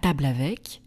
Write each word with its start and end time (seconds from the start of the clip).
table 0.00 0.24
avec. 0.24 0.82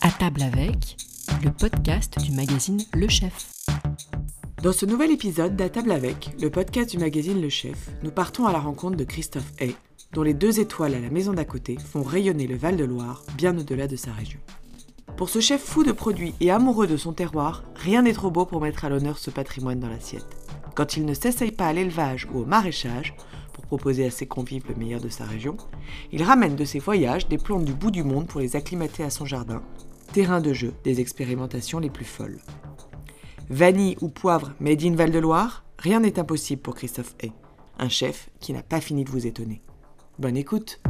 À 0.00 0.10
table 0.18 0.42
avec, 0.42 0.96
le 1.44 1.50
podcast 1.50 2.18
du 2.20 2.32
magazine 2.32 2.80
Le 2.92 3.06
Chef. 3.08 3.52
Dans 4.60 4.72
ce 4.72 4.84
nouvel 4.84 5.12
épisode 5.12 5.54
d'À 5.54 5.68
table 5.68 5.92
avec, 5.92 6.34
le 6.40 6.50
podcast 6.50 6.90
du 6.90 6.98
magazine 6.98 7.40
Le 7.40 7.48
Chef, 7.48 7.90
nous 8.02 8.10
partons 8.10 8.46
à 8.46 8.52
la 8.52 8.58
rencontre 8.58 8.96
de 8.96 9.04
Christophe 9.04 9.52
Hay, 9.60 9.76
dont 10.14 10.24
les 10.24 10.34
deux 10.34 10.58
étoiles 10.58 10.94
à 10.94 11.00
la 11.00 11.10
maison 11.10 11.32
d'à 11.32 11.44
côté 11.44 11.78
font 11.78 12.02
rayonner 12.02 12.48
le 12.48 12.56
Val-de-Loire 12.56 13.22
bien 13.36 13.56
au-delà 13.56 13.86
de 13.86 13.96
sa 13.96 14.12
région. 14.12 14.40
Pour 15.16 15.28
ce 15.28 15.38
chef 15.38 15.62
fou 15.62 15.84
de 15.84 15.92
produits 15.92 16.34
et 16.40 16.50
amoureux 16.50 16.88
de 16.88 16.96
son 16.96 17.12
terroir, 17.12 17.62
rien 17.76 18.02
n'est 18.02 18.14
trop 18.14 18.32
beau 18.32 18.46
pour 18.46 18.60
mettre 18.60 18.84
à 18.84 18.88
l'honneur 18.88 19.18
ce 19.18 19.30
patrimoine 19.30 19.78
dans 19.78 19.88
l'assiette. 19.88 20.36
Quand 20.74 20.96
il 20.96 21.04
ne 21.04 21.14
s'essaye 21.14 21.52
pas 21.52 21.66
à 21.66 21.72
l'élevage 21.72 22.26
ou 22.32 22.40
au 22.40 22.46
maraîchage, 22.46 23.14
pour 23.52 23.66
proposer 23.66 24.06
à 24.06 24.10
ses 24.10 24.26
convives 24.26 24.64
le 24.68 24.74
meilleur 24.74 25.00
de 25.00 25.08
sa 25.08 25.24
région, 25.24 25.56
il 26.12 26.22
ramène 26.22 26.56
de 26.56 26.64
ses 26.64 26.78
voyages 26.78 27.28
des 27.28 27.38
plantes 27.38 27.64
du 27.64 27.74
bout 27.74 27.90
du 27.90 28.02
monde 28.02 28.26
pour 28.26 28.40
les 28.40 28.56
acclimater 28.56 29.02
à 29.02 29.10
son 29.10 29.26
jardin, 29.26 29.62
terrain 30.12 30.40
de 30.40 30.52
jeu 30.52 30.72
des 30.84 31.00
expérimentations 31.00 31.78
les 31.78 31.90
plus 31.90 32.04
folles. 32.04 32.40
Vanille 33.50 33.96
ou 34.00 34.08
poivre 34.08 34.52
made 34.60 34.82
in 34.82 34.94
Val-de-Loire, 34.94 35.64
rien 35.78 36.00
n'est 36.00 36.18
impossible 36.18 36.62
pour 36.62 36.74
Christophe 36.74 37.14
Hay, 37.22 37.32
un 37.78 37.88
chef 37.88 38.30
qui 38.40 38.52
n'a 38.52 38.62
pas 38.62 38.80
fini 38.80 39.04
de 39.04 39.10
vous 39.10 39.26
étonner. 39.26 39.62
Bonne 40.18 40.36
écoute 40.36 40.80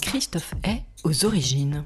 Christophe 0.00 0.54
Hay 0.62 0.84
aux 1.02 1.24
origines. 1.24 1.84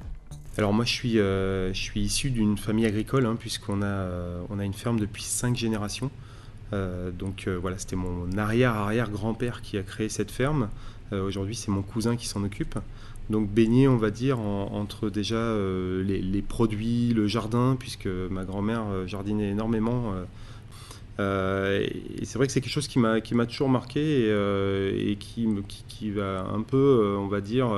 Alors 0.59 0.73
moi 0.73 0.85
je 0.85 0.93
suis, 0.93 1.19
euh, 1.19 1.73
je 1.73 1.81
suis 1.81 2.01
issu 2.01 2.31
d'une 2.31 2.59
famille 2.59 2.85
agricole 2.85 3.27
hein, 3.27 3.37
puisqu'on 3.39 3.81
a, 3.81 3.87
euh, 3.87 4.43
on 4.51 4.59
a 4.59 4.65
une 4.65 4.75
ferme 4.75 4.99
depuis 4.99 5.23
cinq 5.23 5.57
générations. 5.57 6.11
Euh, 6.73 7.11
donc 7.11 7.45
euh, 7.47 7.57
voilà, 7.59 7.79
c'était 7.79 7.97
mon 7.97 8.31
arrière-arrière-grand-père 8.37 9.63
qui 9.63 9.79
a 9.79 9.83
créé 9.83 10.09
cette 10.09 10.31
ferme. 10.31 10.69
Euh, 11.13 11.27
Aujourd'hui 11.27 11.55
c'est 11.55 11.71
mon 11.71 11.83
cousin 11.83 12.17
qui 12.17 12.27
s'en 12.27 12.43
occupe. 12.45 12.79
Donc 13.31 13.51
baigné 13.51 13.89
on 13.89 13.97
va 13.97 14.11
dire 14.11 14.39
en- 14.41 14.73
entre 14.75 15.11
déjà 15.11 15.55
les, 16.05 16.43
produits, 16.43 17.13
le 17.15 17.27
jardin, 17.27 17.77
puisque 17.79 18.07
ma 18.07 18.45
grand-mère 18.45 19.07
jardinait 19.07 19.51
énormément. 19.51 20.15
et 21.19 22.25
c'est 22.25 22.37
vrai 22.39 22.47
que 22.47 22.53
c'est 22.53 22.61
quelque 22.61 22.73
chose 22.73 22.89
qui 22.89 22.99
m'a 22.99 23.21
toujours 23.47 23.69
marqué 23.69 24.29
et, 24.31 25.17
qui, 25.17 25.47
qui, 25.69 25.85
qui 25.89 26.11
va 26.11 26.47
un 26.55 26.63
peu, 26.63 27.17
on 27.19 27.29
va 27.29 27.41
dire, 27.43 27.69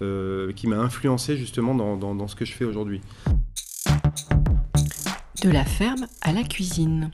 qui 0.00 0.66
m'a 0.66 0.78
influencé 0.78 1.36
justement 1.36 1.74
dans- 1.76 1.96
dans 2.14 2.26
ce 2.28 2.34
que 2.34 2.44
je 2.44 2.52
fais 2.52 2.64
aujourd'hui. 2.64 3.00
De 5.44 5.50
la 5.50 5.64
ferme 5.64 6.06
à 6.22 6.32
la 6.32 6.42
cuisine. 6.42 7.10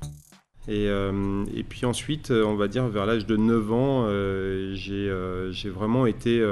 Et, 0.68 0.86
euh, 0.88 1.44
et 1.54 1.62
puis 1.62 1.86
ensuite, 1.86 2.30
euh, 2.30 2.44
on 2.44 2.54
va 2.54 2.68
dire 2.68 2.86
vers 2.88 3.06
l'âge 3.06 3.24
de 3.24 3.36
9 3.36 3.72
ans, 3.72 4.04
euh, 4.06 4.74
j'ai 4.74 5.70
vraiment 5.70 6.06
été 6.06 6.44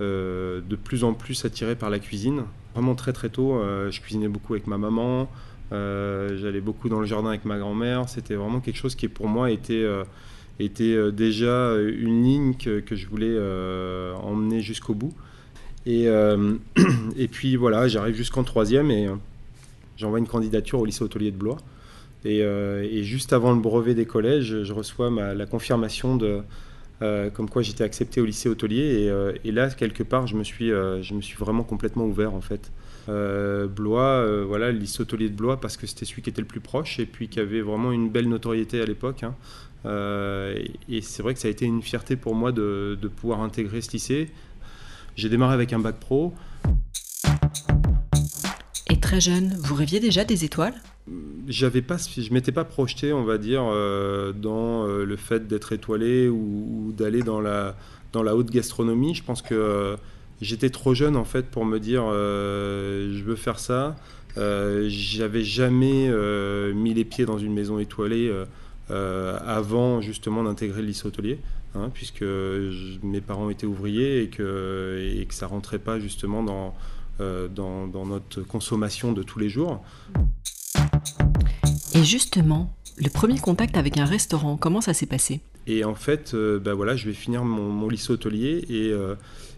de 0.00 0.76
plus 0.76 1.04
en 1.04 1.12
plus 1.12 1.44
attiré 1.44 1.74
par 1.74 1.90
la 1.90 1.98
cuisine. 1.98 2.44
Vraiment 2.74 2.94
très 2.94 3.12
très 3.12 3.28
tôt, 3.28 3.60
je 3.90 4.00
cuisinais 4.00 4.28
beaucoup 4.28 4.54
avec 4.54 4.68
ma 4.68 4.78
maman, 4.78 5.28
j'allais 5.72 6.60
beaucoup 6.60 6.88
dans 6.88 7.00
le 7.00 7.06
jardin 7.06 7.30
avec 7.30 7.44
ma 7.44 7.58
grand-mère. 7.58 8.08
C'était 8.08 8.36
vraiment 8.36 8.60
quelque 8.60 8.78
chose 8.78 8.94
qui 8.94 9.08
pour 9.08 9.26
moi 9.26 9.50
était, 9.50 9.84
était 10.60 11.10
déjà 11.10 11.74
une 11.76 12.22
ligne 12.22 12.54
que, 12.54 12.94
je 12.94 13.08
voulais 13.08 13.36
emmener 14.22 14.60
jusqu'au 14.60 14.94
bout. 14.94 15.12
Et, 15.84 16.04
et 17.16 17.28
puis 17.28 17.56
voilà, 17.56 17.88
j'arrive 17.88 18.14
jusqu'en 18.14 18.44
troisième 18.44 18.92
et 18.92 19.08
j'envoie 19.96 20.20
une 20.20 20.28
candidature 20.28 20.78
au 20.78 20.86
lycée 20.86 21.02
hôtelier 21.02 21.32
de 21.32 21.36
Blois. 21.36 21.58
Et, 22.24 22.42
euh, 22.42 22.86
et 22.90 23.02
juste 23.02 23.32
avant 23.32 23.52
le 23.52 23.60
brevet 23.60 23.94
des 23.94 24.06
collèges, 24.06 24.62
je 24.62 24.72
reçois 24.72 25.10
la 25.10 25.46
confirmation 25.46 26.16
de 26.16 26.42
euh, 27.02 27.30
comme 27.30 27.48
quoi 27.48 27.62
j'étais 27.62 27.82
accepté 27.82 28.20
au 28.20 28.26
lycée 28.26 28.48
hôtelier. 28.48 29.04
Et, 29.04 29.10
euh, 29.10 29.32
là, 29.44 29.70
quelque 29.70 30.02
part, 30.02 30.26
je 30.26 30.36
me 30.36 30.44
suis, 30.44 30.68
je 30.68 31.14
me 31.14 31.22
suis 31.22 31.36
vraiment 31.38 31.64
complètement 31.64 32.04
ouvert 32.04 32.34
en 32.34 32.40
fait. 32.40 32.70
Blois, 33.08 34.44
voilà, 34.44 34.70
le 34.70 34.78
lycée 34.78 35.00
hôtelier 35.00 35.28
de 35.28 35.34
Blois 35.34 35.60
parce 35.60 35.76
que 35.76 35.86
c'était 35.86 36.04
celui 36.04 36.22
qui 36.22 36.30
était 36.30 36.42
le 36.42 36.46
plus 36.46 36.60
proche 36.60 37.00
et 37.00 37.06
puis 37.06 37.28
qui 37.28 37.40
avait 37.40 37.62
vraiment 37.62 37.90
une 37.90 38.08
belle 38.08 38.28
notoriété 38.28 38.80
à 38.80 38.84
l'époque. 38.86 39.24
hein. 39.24 39.34
Et 40.88 41.00
c'est 41.00 41.22
vrai 41.22 41.34
que 41.34 41.40
ça 41.40 41.48
a 41.48 41.50
été 41.50 41.64
une 41.64 41.82
fierté 41.82 42.16
pour 42.16 42.34
moi 42.34 42.52
de 42.52 43.10
pouvoir 43.16 43.40
intégrer 43.40 43.80
ce 43.80 43.92
lycée. 43.92 44.28
J'ai 45.16 45.28
démarré 45.28 45.54
avec 45.54 45.72
un 45.72 45.80
bac 45.80 45.98
pro. 45.98 46.34
Et 48.88 49.00
très 49.00 49.20
jeune, 49.20 49.56
vous 49.58 49.74
rêviez 49.74 50.00
déjà 50.00 50.24
des 50.24 50.44
étoiles? 50.44 50.74
J'avais 51.48 51.82
pas, 51.82 51.96
je 51.98 52.32
m'étais 52.32 52.52
pas 52.52 52.64
projeté, 52.64 53.12
on 53.12 53.24
va 53.24 53.38
dire, 53.38 53.62
euh, 53.66 54.32
dans 54.32 54.86
euh, 54.86 55.04
le 55.04 55.16
fait 55.16 55.46
d'être 55.48 55.72
étoilé 55.72 56.28
ou, 56.28 56.92
d'aller 56.96 57.22
dans 57.22 57.40
la, 57.40 57.76
dans 58.12 58.22
la 58.22 58.36
haute 58.36 58.50
gastronomie. 58.50 59.14
Je 59.14 59.24
pense 59.24 59.42
que 59.42 59.54
euh, 59.54 59.96
j'étais 60.40 60.70
trop 60.70 60.94
jeune 60.94 61.16
en 61.16 61.24
fait 61.24 61.46
pour 61.46 61.64
me 61.64 61.78
dire 61.78 62.04
je 62.04 63.22
veux 63.22 63.36
faire 63.36 63.58
ça. 63.58 63.96
J'avais 64.36 65.42
jamais 65.42 66.10
mis 66.72 66.94
les 66.94 67.04
pieds 67.04 67.26
dans 67.26 67.38
une 67.38 67.52
maison 67.52 67.78
étoilée 67.78 68.32
avant 68.88 70.00
justement 70.00 70.44
d'intégrer 70.44 70.82
le 70.82 70.88
lycée 70.88 71.06
hôtelier, 71.06 71.38
hein, 71.74 71.90
puisque 71.92 72.24
mes 73.02 73.20
parents 73.20 73.50
étaient 73.50 73.66
ouvriers 73.66 74.22
et 74.22 74.28
que, 74.28 75.14
et 75.16 75.26
que 75.26 75.34
ça 75.34 75.46
rentrait 75.46 75.78
pas 75.78 75.98
justement 75.98 76.42
dans, 76.42 76.74
dans 77.48 78.06
notre 78.06 78.42
consommation 78.42 79.12
de 79.12 79.22
tous 79.22 79.40
les 79.40 79.48
jours. 79.48 79.82
Et 81.94 82.04
justement, 82.04 82.72
le 82.98 83.08
premier 83.08 83.38
contact 83.38 83.76
avec 83.76 83.98
un 83.98 84.04
restaurant, 84.04 84.56
comment 84.56 84.80
ça 84.80 84.94
s'est 84.94 85.06
passé? 85.06 85.40
Et 85.66 85.84
en 85.84 85.94
fait, 85.94 86.32
euh, 86.34 86.58
bah 86.58 86.74
voilà, 86.74 86.96
je 86.96 87.06
vais 87.06 87.12
finir 87.12 87.44
mon, 87.44 87.88
lycée 87.88 88.12
hôtelier 88.12 88.64
et, 88.68 88.90
euh, 88.92 89.14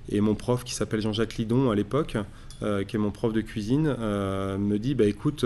et 0.08 0.20
mon 0.20 0.34
prof 0.34 0.64
qui 0.64 0.74
s'appelle 0.74 1.00
Jean-Jacques 1.00 1.36
Lidon 1.36 1.70
à 1.70 1.74
l'époque, 1.74 2.16
euh, 2.62 2.84
qui 2.84 2.96
est 2.96 2.98
mon 2.98 3.10
prof 3.10 3.32
de 3.32 3.40
cuisine, 3.40 3.94
euh, 3.98 4.58
me 4.58 4.78
dit 4.78 4.94
bah 4.94 5.04
écoute, 5.04 5.44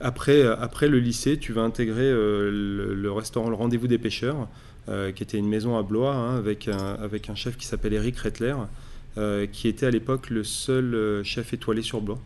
après, 0.00 0.42
après 0.42 0.88
le 0.88 0.98
lycée, 0.98 1.38
tu 1.38 1.52
vas 1.52 1.62
intégrer 1.62 2.10
le, 2.10 3.10
restaurant 3.12 3.48
Le 3.48 3.56
Rendez-vous 3.56 3.88
des 3.88 3.98
Pêcheurs, 3.98 4.48
qui 4.86 5.22
était 5.22 5.38
une 5.38 5.48
maison 5.48 5.78
à 5.78 5.82
Blois 5.82 6.14
hein, 6.14 6.36
avec, 6.36 6.68
un, 6.68 6.94
avec 7.00 7.30
un 7.30 7.34
chef 7.34 7.56
qui 7.56 7.66
s'appelle 7.66 7.94
Eric 7.94 8.18
Rettler, 8.18 8.54
qui 9.52 9.68
était 9.68 9.86
à 9.86 9.90
l'époque 9.90 10.30
le 10.30 10.44
seul 10.44 11.22
chef 11.24 11.52
étoilé 11.52 11.82
sur 11.82 12.00
Blois. 12.00 12.18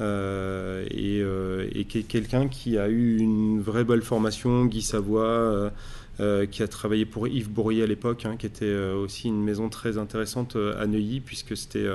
Euh, 0.00 0.84
et, 0.90 1.20
euh, 1.20 1.68
quelqu'un 2.08 2.48
qui 2.48 2.78
a 2.78 2.88
eu 2.88 3.18
une 3.18 3.60
vraie 3.60 3.84
belle 3.84 4.02
formation, 4.02 4.64
Guy 4.66 4.82
Savoie, 4.82 5.72
euh, 6.20 6.46
qui 6.46 6.62
a 6.62 6.68
travaillé 6.68 7.04
pour 7.04 7.28
Yves 7.28 7.50
Bourrier 7.50 7.82
à 7.82 7.86
l'époque, 7.86 8.24
hein, 8.24 8.36
qui 8.36 8.46
était 8.46 8.74
aussi 8.74 9.28
une 9.28 9.42
maison 9.42 9.68
très 9.68 9.98
intéressante 9.98 10.56
à 10.56 10.86
Neuilly, 10.86 11.20
puisque 11.20 11.56
c'était 11.56 11.88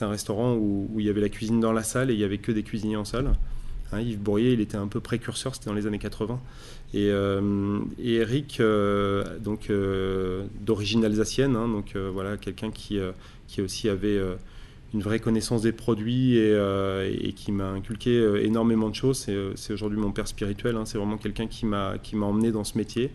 un 0.00 0.08
restaurant 0.08 0.54
où, 0.54 0.88
il 0.98 1.04
y 1.04 1.10
avait 1.10 1.20
la 1.20 1.28
cuisine 1.28 1.60
dans 1.60 1.72
la 1.72 1.82
salle 1.82 2.10
et 2.10 2.14
il 2.14 2.18
n'y 2.18 2.24
avait 2.24 2.38
que 2.38 2.52
des 2.52 2.62
cuisiniers 2.62 2.96
en 2.96 3.04
salle. 3.04 3.32
Hein, 3.92 4.00
Yves 4.00 4.20
Bourrier, 4.20 4.52
il 4.52 4.60
était 4.60 4.76
un 4.76 4.86
peu 4.86 5.00
précurseur, 5.00 5.54
c'était 5.54 5.66
dans 5.66 5.74
les 5.74 5.86
années 5.86 5.98
80. 5.98 6.40
Et, 6.94 7.10
Eric, 7.98 8.62
donc 9.40 9.70
d'origine 10.60 11.04
alsacienne, 11.04 11.56
hein, 11.56 11.68
donc 11.68 11.96
voilà, 11.96 12.36
quelqu'un 12.36 12.70
qui, 12.70 12.98
aussi 13.58 13.88
avait 13.88 14.20
une 14.92 15.02
vraie 15.02 15.20
connaissance 15.20 15.62
des 15.62 15.72
produits 15.72 16.36
et, 16.36 16.52
euh, 16.52 17.08
et 17.20 17.32
qui 17.32 17.52
m'a 17.52 17.68
inculqué 17.70 18.10
euh, 18.18 18.44
énormément 18.44 18.88
de 18.88 18.94
choses. 18.94 19.18
C'est, 19.18 19.32
euh, 19.34 19.52
c'est 19.54 19.72
aujourd'hui 19.72 19.98
mon 19.98 20.10
père 20.12 20.26
spirituel. 20.26 20.76
hein. 20.76 20.84
C'est 20.84 20.98
vraiment 20.98 21.16
quelqu'un 21.18 21.46
qui 21.46 21.64
m'a, 21.66 21.94
emmené 22.20 22.50
dans 22.50 22.64
ce 22.64 22.76
métier, 22.76 23.12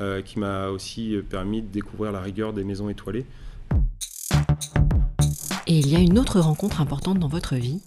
euh, 0.00 0.22
qui 0.22 0.38
m'a 0.38 0.68
aussi 0.68 1.16
permis 1.28 1.60
de 1.62 1.68
découvrir 1.68 2.12
la 2.12 2.20
rigueur 2.20 2.52
des 2.52 2.64
maisons 2.64 2.88
étoilées. 2.88 3.26
Et 5.66 5.78
il 5.78 5.88
y 5.88 5.96
a 5.96 6.00
une 6.00 6.18
autre 6.18 6.40
rencontre 6.40 6.80
importante 6.80 7.18
dans 7.18 7.28
votre 7.28 7.54
vie, 7.56 7.82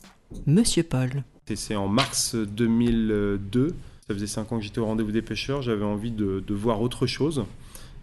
Monsieur 0.45 0.83
Paul. 0.83 1.23
C'est 1.53 1.75
en 1.75 1.87
mars 1.87 2.35
2002. 2.35 3.69
Ça 4.07 4.13
faisait 4.13 4.27
5 4.27 4.51
ans 4.51 4.57
que 4.59 4.63
j'étais 4.63 4.79
au 4.79 4.85
rendez-vous 4.85 5.11
des 5.11 5.21
pêcheurs. 5.23 5.61
J'avais 5.61 5.83
envie 5.83 6.11
de, 6.11 6.43
de 6.45 6.53
voir 6.53 6.81
autre 6.81 7.07
chose. 7.07 7.43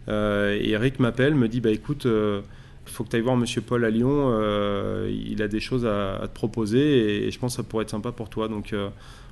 Euh, 0.09 0.57
et 0.59 0.71
Eric 0.71 0.99
m'appelle, 0.99 1.33
me 1.33 1.47
dit 1.47 1.61
bah 1.61 1.71
écoute, 1.71 2.07
faut 2.91 3.03
que 3.03 3.09
tu 3.09 3.15
ailles 3.15 3.21
voir 3.21 3.37
Monsieur 3.37 3.61
Paul 3.61 3.85
à 3.85 3.89
Lyon. 3.89 4.29
euh, 4.31 5.11
il 5.11 5.41
a 5.41 5.47
des 5.47 5.59
choses 5.59 5.85
à, 5.85 6.21
te 6.23 6.33
proposer 6.33 7.27
et, 7.27 7.31
je 7.31 7.39
pense 7.39 7.53
que 7.53 7.61
ça 7.61 7.67
pourrait 7.67 7.83
être 7.83 7.89
sympa 7.89 8.11
pour 8.11 8.29
toi. 8.29 8.47
Donc 8.47 8.73
euh, 8.73 8.89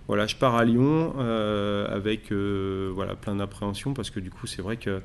voilà, 0.08 0.28
je 0.28 0.36
pars 0.36 0.56
à 0.56 0.66
Lyon 0.66 1.14
euh, 1.20 1.88
avec 1.94 2.32
voilà 2.32 3.16
plein 3.16 3.36
d'appréhension 3.36 3.94
parce 3.94 4.10
que 4.10 4.20
du 4.20 4.30
coup 4.30 4.48
c'est 4.48 4.62
vrai 4.62 4.78
que 4.78 5.02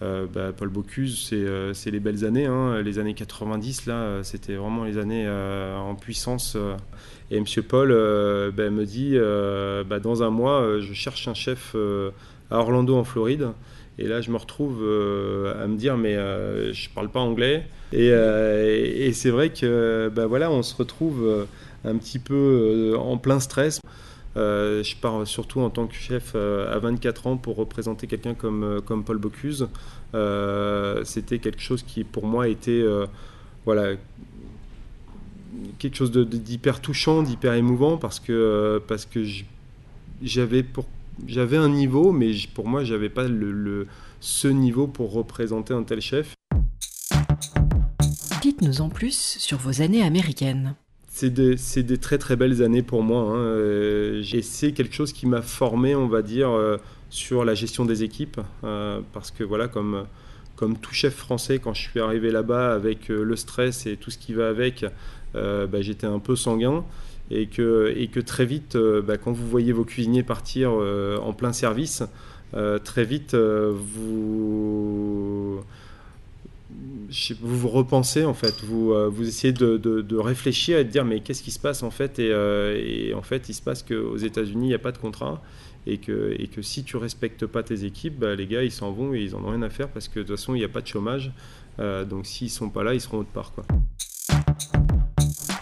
bah, 0.00 0.52
Paul 0.54 0.68
Bocuse, 0.68 1.32
c'est 1.72 1.90
les 1.90 2.00
belles 2.00 2.26
années, 2.26 2.44
hein. 2.44 2.82
les 2.82 2.98
années 2.98 3.14
90 3.14 3.86
là, 3.86 4.22
c'était 4.22 4.54
vraiment 4.54 4.84
les 4.84 4.98
années 4.98 5.26
en 5.28 5.94
puissance. 5.94 6.58
Et 7.30 7.40
Monsieur 7.40 7.62
Paul 7.62 7.88
bah, 8.54 8.70
me 8.70 8.84
dit, 8.84 9.16
bah, 9.88 10.00
dans 10.00 10.22
un 10.22 10.30
mois, 10.30 10.78
je 10.80 10.92
cherche 10.92 11.26
un 11.26 11.34
chef 11.34 11.74
à 12.50 12.58
Orlando 12.58 12.96
en 12.96 13.04
Floride. 13.04 13.48
Et 13.98 14.08
là, 14.08 14.20
je 14.20 14.30
me 14.30 14.36
retrouve 14.36 14.80
euh, 14.82 15.62
à 15.62 15.68
me 15.68 15.76
dire, 15.76 15.96
mais 15.96 16.16
euh, 16.16 16.72
je 16.72 16.88
parle 16.90 17.08
pas 17.10 17.20
anglais. 17.20 17.66
Et, 17.92 18.10
euh, 18.10 19.12
c'est 19.12 19.30
vrai 19.30 19.50
que, 19.50 20.10
bah, 20.14 20.26
voilà, 20.26 20.50
on 20.50 20.62
se 20.62 20.74
retrouve 20.74 21.24
euh, 21.24 21.44
un 21.84 21.96
petit 21.96 22.18
peu 22.18 22.96
en 22.98 23.18
plein 23.18 23.38
stress. 23.38 23.80
je 24.34 24.96
pars 25.00 25.26
surtout 25.26 25.60
en 25.60 25.70
tant 25.70 25.86
que 25.86 25.94
chef 25.94 26.34
à 26.34 26.78
24 26.78 27.26
ans 27.28 27.36
pour 27.36 27.56
représenter 27.56 28.06
quelqu'un 28.06 28.34
comme, 28.34 28.80
comme 28.84 29.04
Paul 29.04 29.18
Bocuse. 29.18 29.68
C'était 31.04 31.38
quelque 31.38 31.60
chose 31.60 31.82
qui 31.82 32.02
pour 32.04 32.26
moi 32.26 32.48
était 32.48 32.84
voilà, 33.64 33.94
quelque 35.78 35.96
chose 35.96 36.10
d'hyper 36.10 36.80
touchant, 36.80 37.22
d'hyper 37.22 37.54
émouvant 37.54 37.96
parce 37.96 38.18
que, 38.18 38.82
parce 38.88 39.04
que 39.06 39.24
j'avais 40.22 40.62
pour 40.62 40.86
j'avais 41.26 41.56
un 41.56 41.68
niveau, 41.68 42.12
mais 42.12 42.32
pour 42.54 42.68
moi, 42.68 42.84
j'avais 42.84 43.08
pas 43.08 43.24
le, 43.24 43.86
ce 44.20 44.48
niveau 44.48 44.86
pour 44.86 45.12
représenter 45.12 45.74
un 45.74 45.82
tel 45.82 46.00
chef. 46.00 46.34
Dites-nous 48.42 48.80
en 48.80 48.88
plus 48.88 49.36
sur 49.38 49.58
vos 49.58 49.80
années 49.80 50.02
américaines. 50.02 50.74
C'est 51.08 51.30
des, 51.30 51.56
des, 51.82 51.98
très 51.98 52.18
très 52.18 52.36
belles 52.36 52.62
années 52.62 52.82
pour 52.82 53.02
moi. 53.02 53.22
Hein. 53.22 53.36
Euh, 53.36 54.22
c'est 54.42 54.72
quelque 54.72 54.94
chose 54.94 55.12
qui 55.12 55.26
m'a 55.26 55.42
formé, 55.42 55.94
on 55.94 56.08
va 56.08 56.22
dire, 56.22 56.50
euh, 56.50 56.76
sur 57.08 57.44
la 57.44 57.54
gestion 57.54 57.84
des 57.84 58.02
équipes. 58.02 58.40
Euh, 58.64 59.00
parce 59.12 59.30
que 59.30 59.44
voilà, 59.44 59.68
comme, 59.68 60.06
comme 60.56 60.76
tout 60.76 60.92
chef 60.92 61.14
français, 61.14 61.58
quand 61.58 61.72
je 61.72 61.82
suis 61.82 62.00
arrivé 62.00 62.30
là-bas 62.30 62.74
avec 62.74 63.08
le 63.08 63.36
stress 63.36 63.86
et 63.86 63.96
tout 63.96 64.10
ce 64.10 64.18
qui 64.18 64.34
va 64.34 64.48
avec, 64.48 64.84
bah, 65.34 65.80
j'étais 65.80 66.06
un 66.06 66.18
peu 66.18 66.36
sanguin 66.36 66.84
et 67.30 67.46
que, 67.46 67.92
et 67.96 68.08
que 68.08 68.20
très 68.20 68.46
vite, 68.46 68.76
euh, 68.76 69.02
bah, 69.02 69.16
quand 69.16 69.32
vous 69.32 69.48
voyez 69.48 69.72
vos 69.72 69.84
cuisiniers 69.84 70.22
partir 70.22 70.70
euh, 70.72 71.18
en 71.18 71.32
plein 71.32 71.52
service, 71.52 72.02
euh, 72.54 72.78
très 72.78 73.04
vite, 73.04 73.34
vous, 73.34 75.60
vous 77.40 77.68
repensez 77.68 78.24
en 78.24 78.34
fait, 78.34 78.62
vous, 78.64 78.94
vous 79.10 79.26
essayez 79.26 79.52
de, 79.52 80.16
réfléchir 80.16 80.78
et 80.78 80.84
de 80.84 80.90
dire 80.90 81.04
mais 81.04 81.20
qu'est-ce 81.20 81.42
qui 81.42 81.50
se 81.50 81.58
passe 81.58 81.82
en 81.82 81.90
fait 81.90 82.18
et, 82.18 83.12
en 83.14 83.22
fait 83.22 83.48
il 83.48 83.54
se 83.54 83.62
passe 83.62 83.82
qu'aux 83.82 84.16
États-Unis 84.16 84.66
il 84.66 84.68
n'y 84.68 84.74
a 84.74 84.78
pas 84.78 84.92
de 84.92 84.98
contrat 84.98 85.42
et 85.86 85.98
que, 85.98 86.34
et 86.38 86.48
que 86.48 86.62
si 86.62 86.82
tu 86.82 86.96
respectes 86.96 87.46
pas 87.46 87.62
tes 87.62 87.84
équipes, 87.84 88.18
bah, 88.18 88.34
les 88.34 88.46
gars 88.46 88.62
ils 88.62 88.72
s'en 88.72 88.92
vont 88.92 89.14
et 89.14 89.20
ils 89.20 89.34
en 89.34 89.44
ont 89.44 89.50
rien 89.50 89.62
à 89.62 89.70
faire 89.70 89.88
parce 89.88 90.08
que 90.08 90.20
de 90.20 90.24
toute 90.24 90.36
façon 90.36 90.54
il 90.54 90.58
n'y 90.58 90.64
a 90.64 90.68
pas 90.68 90.80
de 90.80 90.86
chômage, 90.86 91.32
donc 91.78 92.26
s'ils 92.26 92.50
sont 92.50 92.70
pas 92.70 92.84
là 92.84 92.94
ils 92.94 93.00
seront 93.00 93.18
autre 93.18 93.30
part 93.30 93.52
quoi. 93.52 93.64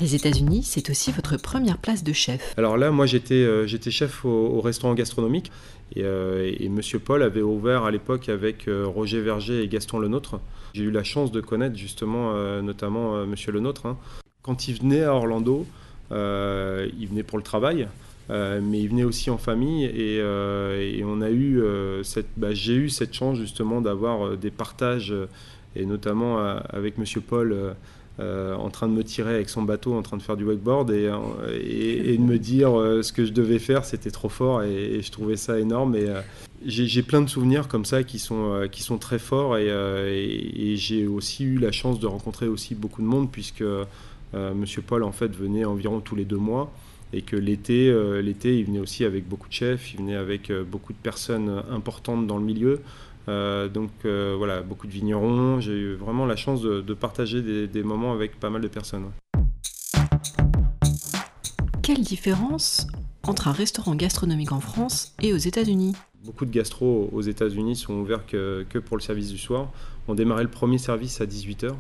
Les 0.03 0.17
États-Unis, 0.17 0.65
c'est 0.65 0.91
aussi 0.91 1.13
votre 1.13 1.37
première 1.37 1.79
place 1.79 2.03
de 2.03 2.13
chef. 2.13 2.55
Alors 2.59 2.77
là, 2.77 2.91
moi, 2.91 3.07
j'étais 3.07 3.35
euh, 3.35 3.69
chef 3.69 4.25
au, 4.25 4.61
restaurant 4.61 4.95
gastronomique 4.95 5.53
et, 5.95 6.03
euh, 6.03 6.51
Monsieur 6.69 6.99
Paul 6.99 7.23
avait 7.23 7.41
ouvert 7.41 7.85
à 7.85 7.93
l'époque 7.93 8.29
avec 8.29 8.67
euh, 8.67 8.85
Roger 8.85 9.21
Verger 9.21 9.63
et 9.63 9.69
Gaston 9.69 10.01
Lenôtre. 10.01 10.41
J'ai 10.75 10.83
eu 10.83 10.91
la 10.91 11.05
chance 11.05 11.31
de 11.31 11.41
connaître 11.41 11.77
justement, 11.77 12.33
notamment 12.63 13.25
Monsieur 13.27 13.53
Lenôtre. 13.53 13.87
Hein. 13.87 13.97
Quand 14.43 14.67
il 14.67 14.81
venait 14.81 15.05
à 15.05 15.15
Orlando, 15.15 15.67
il 16.11 17.07
venait 17.09 17.23
pour 17.23 17.39
le 17.39 17.45
travail. 17.45 17.87
mais 18.29 18.81
il 18.81 18.89
venait 18.89 19.05
aussi 19.05 19.31
en 19.31 19.39
famille 19.39 19.85
et, 19.85 20.17
et 20.17 21.05
on 21.05 21.21
a 21.21 21.31
eu 21.31 21.63
cette, 22.03 22.31
bah, 22.39 22.55
j'ai 22.55 22.75
eu 22.75 22.89
cette 22.89 23.13
chance 23.13 23.37
justement 23.37 23.83
d'avoir 23.83 24.37
des 24.39 24.51
partages 24.51 25.15
et 25.77 25.85
notamment 25.85 26.39
avec 26.39 26.97
Monsieur 26.97 27.21
Paul 27.21 27.77
euh, 28.21 28.55
en 28.55 28.69
train 28.69 28.89
de 28.89 28.93
me 28.93 29.03
tirer 29.03 29.35
avec 29.35 29.49
son 29.49 29.63
bateau, 29.63 29.95
en 29.95 30.03
train 30.03 30.19
de 30.19 30.23
faire 30.23 30.37
du 30.37 30.45
wakeboard 30.45 30.91
et, 30.91 31.07
de 31.09 32.23
me 32.23 32.37
dire 32.37 32.79
euh, 32.79 33.03
ce 33.03 33.11
que 33.11 33.25
je 33.25 33.33
devais 33.33 33.59
faire, 33.59 33.87
c'était 33.87 34.11
trop 34.11 34.29
fort 34.29 34.63
et, 34.63 35.01
je 35.01 35.11
trouvais 35.11 35.37
ça 35.37 35.59
énorme. 35.59 35.97
Et 35.97 36.09
euh, 36.09 36.21
j'ai 36.67 37.03
plein 37.03 37.23
de 37.23 37.29
souvenirs 37.29 37.69
comme 37.69 37.87
ça 37.87 38.03
qui 38.03 38.19
sont, 38.19 38.69
qui 38.71 38.83
sont 38.83 38.99
très 38.99 39.19
forts 39.19 39.57
et, 39.57 40.77
j'ai 40.77 41.07
aussi 41.07 41.45
eu 41.45 41.59
la 41.59 41.73
chance 41.73 42.01
de 42.01 42.07
rencontrer 42.07 42.49
aussi 42.49 42.75
beaucoup 42.75 43.01
de 43.01 43.07
monde 43.07 43.31
puisque 43.31 43.65
Monsieur 44.35 44.83
Paul 44.83 45.03
en 45.05 45.13
fait 45.13 45.35
venait 45.35 45.65
environ 45.65 46.01
tous 46.01 46.15
les 46.15 46.25
deux 46.25 46.37
mois 46.37 46.73
et 47.13 47.23
que 47.23 47.37
l'été, 47.37 47.93
l'été 48.23 48.59
il 48.59 48.67
venait 48.67 48.79
aussi 48.79 49.05
avec 49.05 49.29
beaucoup 49.29 49.49
de 49.49 49.53
chefs, 49.53 49.93
il 49.93 49.99
venait 49.99 50.17
avec 50.17 50.53
beaucoup 50.53 50.93
de 50.93 50.99
personnes 50.99 51.63
importantes 51.71 52.27
dans 52.27 52.39
le 52.39 52.45
milieu. 52.45 52.81
Euh, 53.29 53.69
donc 53.69 53.91
euh, 54.05 54.35
voilà, 54.37 54.63
beaucoup 54.63 54.87
de 54.87 54.93
vignerons. 54.93 55.61
J'ai 55.61 55.73
eu 55.73 55.95
vraiment 55.95 56.27
la 56.27 56.37
chance 56.37 56.63
de, 56.63 56.95
partager 56.95 57.43
des, 57.67 57.83
moments 57.83 58.13
avec 58.13 58.39
pas 58.39 58.51
mal 58.51 58.61
de 58.61 58.69
personnes. 58.69 59.11
Quelle 61.83 62.03
différence 62.03 62.87
entre 63.25 63.49
un 63.49 63.53
restaurant 63.53 63.95
gastronomique 63.95 64.53
en 64.53 64.61
France 64.61 65.15
et 65.23 65.33
aux 65.33 65.39
États-Unis? 65.39 65.95
Beaucoup 66.25 66.45
de 66.45 66.53
gastros 66.53 67.11
aux 67.13 67.23
États-Unis 67.23 67.77
sont 67.77 67.95
ouverts 67.95 68.27
que, 68.27 68.65
pour 68.85 68.97
le 68.97 69.03
service 69.03 69.31
du 69.31 69.39
soir. 69.39 69.69
On 70.09 70.15
démarrait 70.15 70.45
le 70.45 70.51
premier 70.51 70.79
service 70.79 71.21
à 71.21 71.27
18h, 71.27 71.73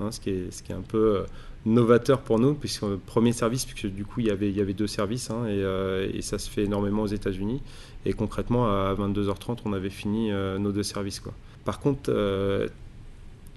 hein, 0.00 0.10
ce, 0.10 0.20
qui 0.20 0.30
est, 0.30 0.50
ce 0.52 0.62
qui 0.62 0.72
est 0.72 0.74
un 0.74 0.82
peu 0.82 1.16
euh, 1.18 1.26
novateur 1.66 2.20
pour 2.22 2.38
nous, 2.38 2.54
puisque 2.54 2.82
le 2.82 2.98
premier 2.98 3.32
service, 3.32 3.64
puisque 3.64 3.92
du 3.92 4.04
coup 4.04 4.20
il 4.20 4.26
y 4.26 4.30
avait, 4.30 4.48
il 4.48 4.56
y 4.56 4.60
avait 4.60 4.74
deux 4.74 4.86
services, 4.86 5.30
hein, 5.30 5.46
et, 5.48 6.16
et, 6.16 6.22
ça 6.22 6.38
se 6.38 6.48
fait 6.48 6.64
énormément 6.64 7.02
aux 7.02 7.08
États-Unis. 7.08 7.60
Et 8.08 8.14
concrètement, 8.14 8.66
à 8.66 8.94
22h30, 8.94 9.58
on 9.66 9.74
avait 9.74 9.90
fini 9.90 10.32
euh, 10.32 10.58
nos 10.58 10.72
deux 10.72 10.82
services. 10.82 11.22
Par 11.66 11.78
contre, 11.78 12.08
euh, 12.08 12.66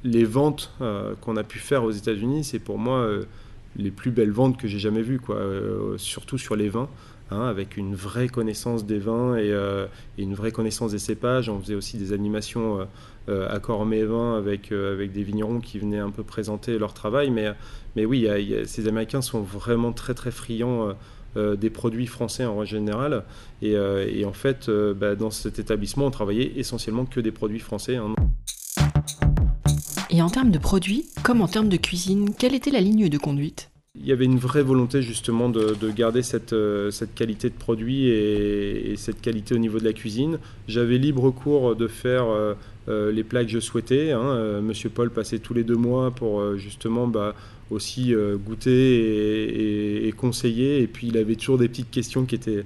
les 0.03 0.25
ventes 0.25 0.74
euh, 0.81 1.15
qu'on 1.21 1.38
a 1.38 1.44
pu 1.45 1.57
faire 1.57 1.86
aux 1.86 1.92
États-Unis, 1.92 2.44
c'est 2.44 2.59
pour 2.59 2.77
moi 2.77 3.09
les 3.77 3.92
plus 3.92 4.12
belles 4.12 4.31
ventes 4.31 4.57
que 4.57 4.68
j'ai 4.68 4.77
jamais 4.77 5.03
vues, 5.03 5.21
surtout 5.95 6.38
sur 6.38 6.57
les 6.57 6.68
vins. 6.68 6.89
Hein, 7.33 7.48
avec 7.48 7.77
une 7.77 7.95
vraie 7.95 8.27
connaissance 8.27 8.86
des 8.86 9.00
vins 9.00 9.38
et, 9.38 9.56
une 10.18 10.33
vraie 10.33 10.51
connaissance 10.51 10.92
des 10.92 11.00
cépages. 11.00 11.48
On 11.48 11.62
faisait 11.62 11.75
aussi 11.75 11.98
des 11.98 12.12
animations 12.12 12.86
à 13.30 13.59
Cormet 13.59 14.03
Vin 14.03 14.38
avec, 14.38 14.74
des 14.74 15.24
vignerons 15.24 15.62
qui 15.62 15.80
venaient 15.80 16.00
un 16.00 16.09
peu 16.09 16.24
présenter 16.24 16.77
leur 16.77 16.94
travail. 16.94 17.31
Mais, 17.31 18.06
oui, 18.06 18.27
ces 18.65 18.89
Américains 18.89 19.21
sont 19.21 19.39
vraiment 19.39 19.94
très 19.94 20.13
très 20.13 20.31
friands 20.31 20.94
des 21.36 21.69
produits 21.69 22.07
français 22.07 22.45
en 22.45 22.66
général. 22.66 23.24
Et, 23.62 23.75
euh, 23.75 24.25
en 24.25 24.33
fait, 24.33 24.69
euh, 24.69 24.94
bah, 24.94 25.16
dans 25.16 25.31
cet 25.31 25.60
établissement, 25.60 26.07
on 26.07 26.12
travaillait 26.12 26.54
essentiellement 26.56 27.06
que 27.06 27.19
des 27.19 27.31
produits 27.31 27.60
français. 27.60 27.95
Hein. 27.95 28.16
Et 30.10 30.22
en 30.22 30.30
termes 30.30 30.51
de 30.51 30.57
produits, 30.57 31.06
comme 31.24 31.42
en 31.42 31.48
termes 31.48 31.69
de 31.69 31.78
cuisine, 31.78 32.33
quelle 32.38 32.56
était 32.56 32.72
la 32.72 32.81
ligne 32.81 33.07
de 33.07 33.18
conduite? 33.18 33.69
Il 33.95 34.06
y 34.06 34.12
avait 34.12 34.25
une 34.25 34.38
vraie 34.38 34.63
volonté 34.63 35.01
justement 35.01 35.50
de, 35.50 35.75
garder 35.92 36.22
cette, 36.22 36.56
cette, 36.92 37.13
qualité 37.13 37.50
de 37.50 37.56
produit 37.56 38.07
et, 38.07 38.95
cette 38.95 39.19
qualité 39.22 39.54
au 39.54 39.57
niveau 39.57 39.80
de 39.80 39.84
la 39.84 39.92
cuisine. 39.92 40.39
J'avais 40.68 40.98
libre 40.98 41.30
cours 41.30 41.75
de 41.75 41.88
faire 41.88 42.25
les 42.88 43.24
plats 43.24 43.44
que 43.44 43.51
je 43.51 43.60
souhaitais. 43.60 44.12
Hein. 44.12 44.62
Monsieur 44.62 44.89
Paul 44.89 45.10
passait 45.10 45.39
tous 45.39 45.54
les 45.54 45.66
deux 45.66 45.75
mois 45.75 46.12
pour 46.12 46.56
justement 46.57 47.06
bah, 47.06 47.36
aussi 47.71 48.13
euh, 48.13 48.38
goûter 48.38 50.07
et, 50.07 50.12
conseiller. 50.12 50.81
Et 50.81 50.88
puis 50.88 51.07
il 51.07 51.18
avait 51.18 51.35
toujours 51.35 51.57
des 51.57 51.68
petites 51.68 51.89
questions 51.89 52.25
qui 52.25 52.35
étaient, 52.35 52.65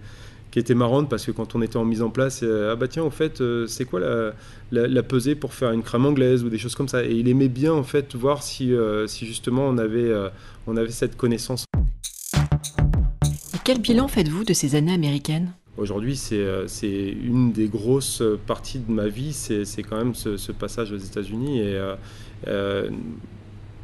qui 0.51 0.59
étaient 0.59 0.75
marrantes 0.75 1.09
parce 1.09 1.25
que 1.25 1.31
quand 1.31 1.55
on 1.55 1.61
était 1.61 1.77
en 1.77 1.85
mise 1.85 2.01
en 2.01 2.09
place, 2.09 2.41
euh, 2.43 2.73
ah 2.73 2.75
bah 2.75 2.87
tiens, 2.87 3.03
en 3.03 3.11
fait, 3.11 3.39
euh, 3.39 3.67
c'est 3.67 3.85
quoi 3.85 3.99
la, 3.99 4.87
la, 4.87 5.03
pesée 5.03 5.35
pour 5.35 5.53
faire 5.53 5.71
une 5.71 5.83
crème 5.83 6.05
anglaise? 6.05 6.43
ou 6.43 6.49
des 6.49 6.57
choses 6.57 6.75
comme 6.75 6.87
ça. 6.87 7.05
Et 7.05 7.11
il 7.11 7.29
aimait 7.29 7.47
bien 7.47 7.71
en 7.71 7.83
fait 7.83 8.15
voir 8.15 8.43
si, 8.43 8.73
si 9.07 9.25
justement 9.25 9.67
on 9.67 9.77
avait, 9.77 10.11
on 10.67 10.75
avait 10.75 10.91
cette 10.91 11.15
connaissance. 11.15 11.65
Et 13.53 13.57
quel 13.63 13.79
bilan 13.79 14.07
faites-vous 14.07 14.43
de 14.43 14.53
ces 14.53 14.75
années 14.75 14.93
américaines? 14.93 15.51
Aujourd'hui, 15.77 16.15
c'est 16.15 17.15
une 17.21 17.51
des 17.51 17.67
grosses 17.67 18.23
parties 18.47 18.79
de 18.79 18.91
ma 18.91 19.07
vie, 19.07 19.33
c'est 19.33 19.83
quand 19.83 19.97
même 19.97 20.15
ce, 20.15 20.51
passage 20.51 20.91
aux 20.91 20.97
États-Unis. 20.97 21.59
Et 21.59 21.79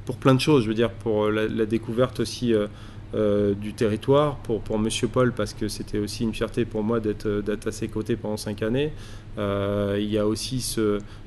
pour 0.05 0.17
plein 0.17 0.33
de 0.33 0.39
choses, 0.39 0.63
je 0.63 0.69
veux 0.69 0.73
dire, 0.73 0.91
pour 0.91 1.29
la, 1.29 1.65
découverte 1.65 2.19
aussi 2.19 2.53
euh, 2.53 2.67
euh, 3.13 3.53
du 3.53 3.73
territoire, 3.73 4.37
pour, 4.37 4.61
pour 4.61 4.79
Monsieur 4.79 5.07
Paul, 5.07 5.31
parce 5.31 5.53
que 5.53 5.67
c'était 5.67 5.99
aussi 5.99 6.23
une 6.23 6.33
fierté 6.33 6.65
pour 6.65 6.83
moi 6.83 6.99
d'être 6.99 7.67
à 7.67 7.71
ses 7.71 7.87
côtés 7.87 8.15
pendant 8.15 8.37
cinq 8.37 8.61
années. 8.61 8.91
Euh, 9.37 9.97
il 9.99 10.11
y 10.11 10.17
a 10.17 10.27
aussi 10.27 10.75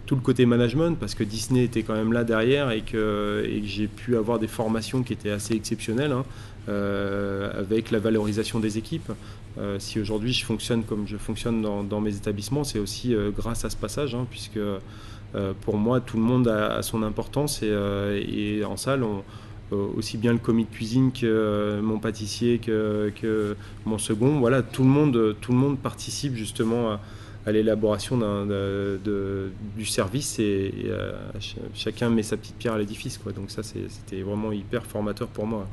tout 0.07 0.14
le 0.14 0.21
côté 0.21 0.45
management, 0.47 0.99
parce 0.99 1.14
que 1.14 1.25
Disney 1.25 1.64
était 1.64 1.83
quand 1.83 1.95
même 1.95 2.12
là 2.12 2.25
derrière 2.25 2.71
et 2.71 2.83
que, 2.83 3.45
et 3.47 3.62
j'ai 3.64 3.87
pu 3.87 4.16
avoir 4.16 4.38
des 4.38 4.49
formations 4.49 5.02
qui 5.02 5.12
étaient 5.12 5.31
assez 5.31 5.54
exceptionnelles, 5.54 6.12
hein, 6.12 6.25
avec 6.66 7.90
la 7.90 7.99
valorisation 7.99 8.59
des 8.59 8.78
équipes. 8.78 9.12
si 9.78 10.00
aujourd'hui 10.00 10.33
je 10.33 10.45
fonctionne 10.45 10.83
comme 10.83 11.07
je 11.07 11.16
fonctionne 11.16 11.62
dans, 11.62 12.00
mes 12.00 12.16
établissements, 12.16 12.64
c'est 12.64 12.78
aussi 12.78 13.14
grâce 13.37 13.64
à 13.64 13.71
ce 13.71 13.76
passage, 13.76 14.14
hein, 14.14 14.26
puisque 14.31 14.59
euh, 14.59 14.78
pour 15.62 15.76
moi, 15.76 16.00
tout 16.00 16.17
le 16.17 16.23
monde 16.23 16.49
a, 16.49 16.83
son 16.83 17.03
importance 17.03 17.62
et, 17.62 17.69
euh, 17.71 18.64
en 18.67 18.76
salle, 18.76 19.03
euh, 19.03 19.87
aussi 19.97 20.17
bien 20.17 20.33
le 20.33 20.38
commis 20.38 20.64
de 20.64 20.71
cuisine 20.71 21.11
que 21.12 21.81
mon 21.83 21.99
pâtissier 21.99 22.59
que, 22.59 23.57
mon 23.85 23.99
second. 23.99 24.38
Voilà, 24.38 24.62
tout 24.62 24.83
le 24.83 24.88
monde, 24.88 25.37
tout 25.41 25.53
le 25.53 25.59
monde 25.59 25.79
participe 25.79 26.37
justement 26.37 26.93
à, 26.93 27.00
l'élaboration 27.53 28.19
du 29.76 29.85
service 29.85 30.38
et, 30.38 30.73
chacun 31.75 32.11
met 32.11 32.23
sa 32.23 32.37
petite 32.37 32.57
pierre 32.57 32.75
à 32.75 32.79
l'édifice. 32.79 33.21
Donc 33.37 33.50
ça, 33.50 33.62
c'était 33.62 34.23
vraiment 34.23 34.53
hyper 34.53 34.87
formateur 34.87 35.29
pour 35.29 35.47
moi. 35.47 35.67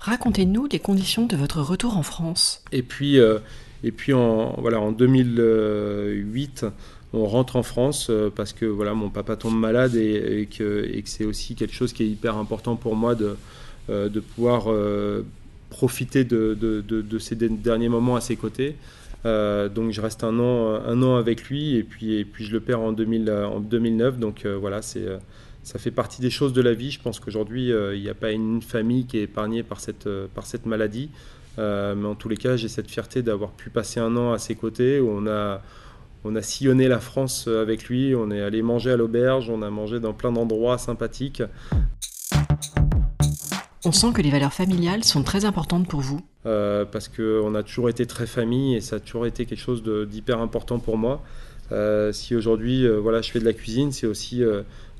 Racontez-nous 0.00 0.68
les 0.70 0.78
conditions 0.78 1.26
de 1.26 1.36
votre 1.36 1.60
retour 1.60 1.96
en 1.96 2.02
France. 2.02 2.64
Et 2.72 2.82
puis, 2.82 3.18
et 3.84 3.92
puis 3.92 4.12
en, 4.14 4.54
voilà, 4.58 4.80
en 4.80 4.90
2008, 4.90 6.66
on 7.16 7.26
rentre 7.26 7.56
en 7.56 7.62
France 7.62 8.08
euh, 8.10 8.30
parce 8.34 8.52
que 8.52 8.66
voilà, 8.66 8.94
mon 8.94 9.08
papa 9.08 9.36
tombe 9.36 9.58
malade 9.58 9.94
et, 9.96 10.46
que, 10.46 10.88
c'est 11.06 11.24
aussi 11.24 11.54
quelque 11.54 11.74
chose 11.74 11.92
qui 11.92 12.02
est 12.02 12.08
hyper 12.08 12.36
important 12.36 12.76
pour 12.76 12.94
moi 12.94 13.14
de, 13.14 13.36
euh, 13.90 14.08
de 14.08 14.20
pouvoir 14.20 14.64
euh, 14.68 15.22
profiter 15.70 16.24
de, 16.24 16.54
de, 16.54 17.18
ces 17.18 17.34
derniers 17.36 17.88
moments 17.88 18.16
à 18.16 18.20
ses 18.20 18.36
côtés. 18.36 18.76
donc 19.24 19.90
je 19.90 20.00
reste 20.00 20.22
un 20.22 20.38
an, 20.38 20.74
un 20.74 21.02
an 21.02 21.16
avec 21.16 21.44
lui 21.44 21.74
et 21.76 21.82
puis, 21.82 22.14
et 22.14 22.24
puis 22.24 22.44
je 22.44 22.52
le 22.52 22.60
perds 22.60 22.80
en, 22.80 22.92
2000, 22.92 23.30
en 23.30 23.60
2009. 23.60 24.18
Donc 24.18 24.46
voilà, 24.46 24.82
c'est 24.82 25.06
ça 25.64 25.80
fait 25.80 25.90
partie 25.90 26.20
des 26.22 26.30
choses 26.30 26.52
de 26.52 26.62
la 26.62 26.74
vie. 26.74 26.92
Je 26.92 27.00
pense 27.00 27.18
qu'aujourd'hui, 27.18 27.70
il 27.94 28.00
n'y 28.00 28.08
a 28.08 28.14
pas 28.14 28.30
une 28.30 28.62
famille 28.62 29.06
qui 29.06 29.18
est 29.18 29.22
épargnée 29.22 29.64
par 29.64 29.80
cette, 29.80 30.08
par 30.34 30.46
cette 30.46 30.66
maladie. 30.66 31.10
mais 31.58 32.06
en 32.06 32.14
tous 32.14 32.28
les 32.28 32.36
cas, 32.36 32.56
j'ai 32.56 32.68
cette 32.68 32.88
fierté 32.88 33.22
d'avoir 33.22 33.50
pu 33.50 33.68
passer 33.68 33.98
un 33.98 34.16
an 34.16 34.32
à 34.32 34.38
ses 34.38 34.54
côtés 34.54 35.00
où 35.00 35.10
on 35.10 35.26
a, 35.26 35.60
on 36.26 36.34
a 36.34 36.42
sillonné 36.42 36.88
la 36.88 36.98
France 37.00 37.48
avec 37.48 37.84
lui, 37.84 38.14
on 38.14 38.30
est 38.30 38.42
allé 38.42 38.62
manger 38.62 38.90
à 38.90 38.96
l'auberge, 38.96 39.48
on 39.48 39.62
a 39.62 39.70
mangé 39.70 40.00
dans 40.00 40.12
plein 40.12 40.32
d'endroits 40.32 40.78
sympathiques. 40.78 41.42
On 43.86 43.92
sent 43.92 44.08
que 44.12 44.20
les 44.20 44.30
valeurs 44.30 44.52
familiales 44.52 45.04
sont 45.04 45.22
très 45.22 45.44
importantes 45.44 45.86
pour 45.86 46.00
vous. 46.00 46.20
Euh, 46.44 46.84
parce 46.84 47.06
qu'on 47.06 47.54
a 47.54 47.62
toujours 47.62 47.88
été 47.88 48.04
très 48.04 48.26
famille 48.26 48.74
et 48.74 48.80
ça 48.80 48.96
a 48.96 48.98
toujours 48.98 49.26
été 49.26 49.46
quelque 49.46 49.60
chose 49.60 49.84
d'hyper 49.84 50.40
important 50.40 50.80
pour 50.80 50.98
moi. 50.98 51.22
Euh, 51.70 52.12
si 52.12 52.34
aujourd'hui 52.34 52.84
euh, 52.84 52.98
voilà, 52.98 53.22
je 53.22 53.30
fais 53.30 53.38
de 53.38 53.44
la 53.44 53.52
cuisine, 53.52 53.92
c'est 53.92 54.08
aussi 54.08 54.42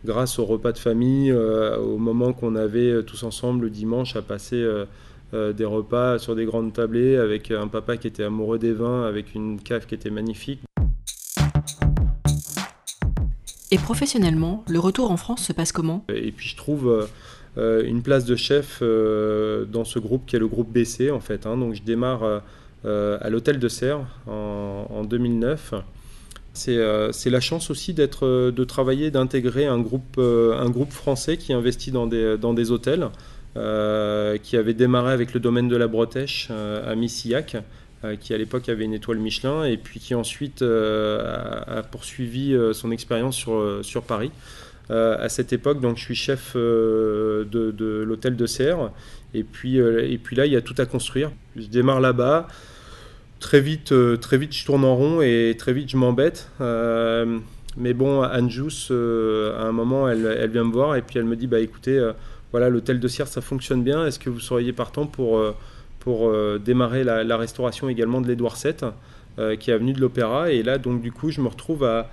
grâce 0.05 0.39
au 0.39 0.45
repas 0.45 0.71
de 0.71 0.79
famille, 0.79 1.33
au 1.33 1.99
moment 1.99 2.33
qu'on 2.33 2.55
avait 2.55 3.03
tous 3.03 3.25
ensemble 3.25 3.65
le 3.65 3.71
dimanche 3.71 4.15
à 4.15 4.23
passer 4.23 4.65
des 5.33 5.65
repas 5.65 6.21
sur 6.21 6.37
des 6.37 6.45
grandes 6.45 6.73
tablées 6.73 7.17
avec 7.17 7.51
un 7.51 7.67
papa 7.67 7.97
qui 7.97 8.07
était 8.07 8.23
amoureux 8.23 8.61
des 8.61 8.73
vins, 8.73 9.05
avec 9.05 9.35
une 9.35 9.61
cave 9.61 9.87
qui 9.87 9.97
était 9.97 10.11
magnifique. 10.11 10.61
Et 13.77 13.79
professionnellement, 13.79 14.65
le 14.69 14.79
retour 14.79 15.11
en 15.11 15.19
France 15.19 15.43
se 15.43 15.53
passe 15.53 15.71
comment? 15.71 16.03
Et 16.09 16.33
puis 16.33 16.49
je 16.49 16.57
trouve 16.57 17.07
euh, 17.59 17.85
une 17.85 18.01
place 18.01 18.25
de 18.25 18.35
chef 18.35 18.79
euh, 18.81 19.67
dans 19.67 19.85
ce 19.85 19.99
groupe 19.99 20.25
qui 20.25 20.35
est 20.35 20.39
le 20.39 20.49
groupe 20.49 20.73
BC 20.73 21.11
en 21.11 21.21
fait. 21.21 21.45
Hein. 21.45 21.59
Donc 21.59 21.75
je 21.75 21.83
démarre 21.83 22.41
euh, 22.87 23.19
à 23.21 23.29
l'hôtel 23.29 23.59
de 23.59 23.69
Serre 23.69 24.01
en, 24.27 25.05
2009. 25.05 25.75
C'est 26.55 27.31
la 27.31 27.41
chance 27.41 27.69
aussi 27.69 27.93
d'être, 27.93 28.51
de 28.51 28.65
travailler, 28.65 29.11
d'intégrer 29.11 29.67
un 29.67 29.79
groupe, 29.79 30.19
un 30.19 30.71
groupe 30.71 30.93
français 30.93 31.37
qui 31.37 31.53
investit 31.53 31.91
dans 31.91 32.07
des, 32.07 32.39
dans 32.39 32.55
des 32.55 32.71
hôtels, 32.71 33.11
qui 34.43 34.57
avait 34.57 34.73
démarré 34.73 35.13
avec 35.13 35.35
le 35.35 35.41
domaine 35.41 35.69
de 35.69 35.77
la 35.77 35.87
Bretèche 35.87 36.51
à 36.51 36.95
Missillac, 36.95 37.59
qui 38.21 38.35
à 38.35 38.39
l'époque 38.39 38.69
avait 38.69 38.85
une 38.85 38.95
étoile 38.95 39.19
Michelin, 39.19 39.65
et 39.65 39.77
puis 39.77 40.01
qui 40.01 40.15
ensuite 40.15 40.63
a, 40.63 41.83
poursuivi 41.91 42.57
son 42.73 42.91
expérience 42.91 43.37
sur, 43.37 43.81
sur 43.83 44.03
Paris. 44.03 44.31
Euh, 44.89 45.17
à 45.19 45.29
cette 45.29 45.53
époque. 45.53 45.81
Donc 45.81 45.97
je 45.97 46.03
suis 46.03 46.15
chef 46.15 46.53
euh, 46.55 47.45
de, 47.45 48.05
l'hôtel 48.07 48.37
de 48.37 48.47
Serre. 48.47 48.93
Et 49.35 49.43
puis, 49.43 49.81
euh, 49.81 50.09
et 50.09 50.17
puis 50.17 50.37
là, 50.37 50.47
il 50.47 50.53
y 50.53 50.57
a 50.57 50.61
tout 50.61 50.77
à 50.79 50.87
construire. 50.87 51.33
Je 51.57 51.67
démarre 51.67 52.01
là-bas. 52.01 52.47
Très 53.41 53.61
vite, 53.61 53.93
très 54.21 54.39
vite, 54.39 54.55
je 54.55 54.65
tourne 54.65 54.85
en 54.85 54.95
rond 54.97 55.21
et 55.21 55.55
très 55.59 55.73
vite, 55.75 55.91
je 55.91 55.97
m'embête. 55.97 56.51
mais 56.59 57.93
bon, 57.93 58.25
Anjous, 58.25 58.91
à 58.91 59.63
un 59.63 59.73
moment, 59.73 60.09
elle, 60.09 60.27
elle, 60.41 60.51
vient 60.51 60.65
me 60.65 60.73
voir 60.73 60.97
et 60.97 61.03
puis 61.03 61.19
elle 61.19 61.27
me 61.27 61.37
dit, 61.37 61.47
bah 61.47 61.61
écoutez, 61.61 62.13
voilà, 62.51 62.71
l'hôtel 62.71 62.99
de 62.99 63.09
Serre, 63.09 63.29
ça 63.29 63.43
fonctionne 63.43 63.85
bien. 63.85 64.07
Est-ce 64.07 64.19
que 64.19 64.31
vous 64.31 64.41
seriez 64.41 64.73
partant 64.73 65.07
pour, 65.07 65.39
pour 66.07 66.33
démarrer 66.61 67.03
la, 67.03 67.37
restauration 67.37 67.89
également 67.89 68.21
de 68.21 68.29
l'Édouard 68.29 68.57
VII, 68.57 69.57
qui 69.59 69.73
est 69.73 69.75
avenue 69.75 69.93
de 69.93 70.01
l'Opéra 70.01 70.53
Et 70.53 70.63
là, 70.63 70.79
donc 70.79 71.03
du 71.03 71.11
coup, 71.11 71.33
je 71.33 71.41
me 71.41 71.49
retrouve 71.49 71.83
à, 71.83 72.09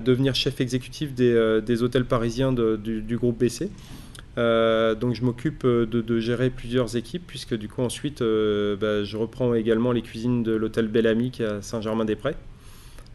devenir 0.00 0.34
chef 0.34 0.60
exécutif 0.60 1.14
des, 1.14 1.32
euh, 1.32 1.82
hôtels 1.82 2.06
parisiens 2.06 2.52
du, 2.52 3.16
groupe 3.16 3.38
BC. 3.38 3.70
Euh, 4.36 4.96
donc 4.96 5.14
je 5.14 5.24
m'occupe 5.24 5.64
euh, 5.64 5.86
de, 5.86 6.18
gérer 6.18 6.50
plusieurs 6.50 6.96
équipes 6.96 7.22
puisque 7.24 7.54
du 7.54 7.68
coup 7.68 7.82
ensuite 7.82 8.18
bah, 8.20 9.04
je 9.04 9.16
reprends 9.16 9.54
également 9.54 9.92
les 9.92 10.02
cuisines 10.02 10.42
de 10.42 10.52
l'hôtel 10.52 10.88
Bellamy 10.88 11.30
qui 11.30 11.42
est 11.42 11.46
à 11.46 11.62
Saint-Germain-des-Prés. 11.62 12.34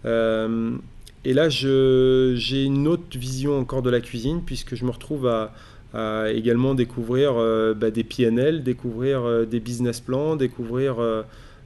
et 0.06 1.34
là 1.34 1.50
j'ai 1.50 2.64
une 2.64 2.88
autre 2.88 3.20
vision 3.20 3.60
encore 3.60 3.82
de 3.82 3.92
la 3.92 4.00
cuisine 4.00 4.42
puisque 4.44 4.76
je 4.76 4.86
me 4.86 4.92
retrouve 4.92 5.28
à, 5.28 5.54
également 5.94 6.74
découvrir 6.74 7.34
bah, 7.76 7.92
des 7.92 8.04
PNL, 8.04 8.64
découvrir 8.64 9.46
des 9.46 9.60
business 9.60 10.00
plans, 10.00 10.36
découvrir 10.36 10.96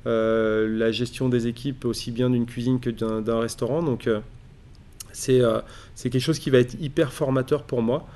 la 0.05 0.91
gestion 0.91 1.29
des 1.29 1.47
équipes 1.47 1.85
aussi 1.85 2.11
bien 2.11 2.29
d'une 2.29 2.45
cuisine 2.45 2.79
que 2.79 2.89
d'un 2.89 3.39
restaurant. 3.39 3.83
Donc 3.83 4.09
euh, 5.29 5.61
c'est 5.95 6.09
quelque 6.09 6.19
chose 6.19 6.39
qui 6.39 6.49
va 6.49 6.59
être 6.59 6.75
hyper 6.79 7.13
formateur 7.13 7.63
pour 7.63 7.81
moi. 7.81 8.07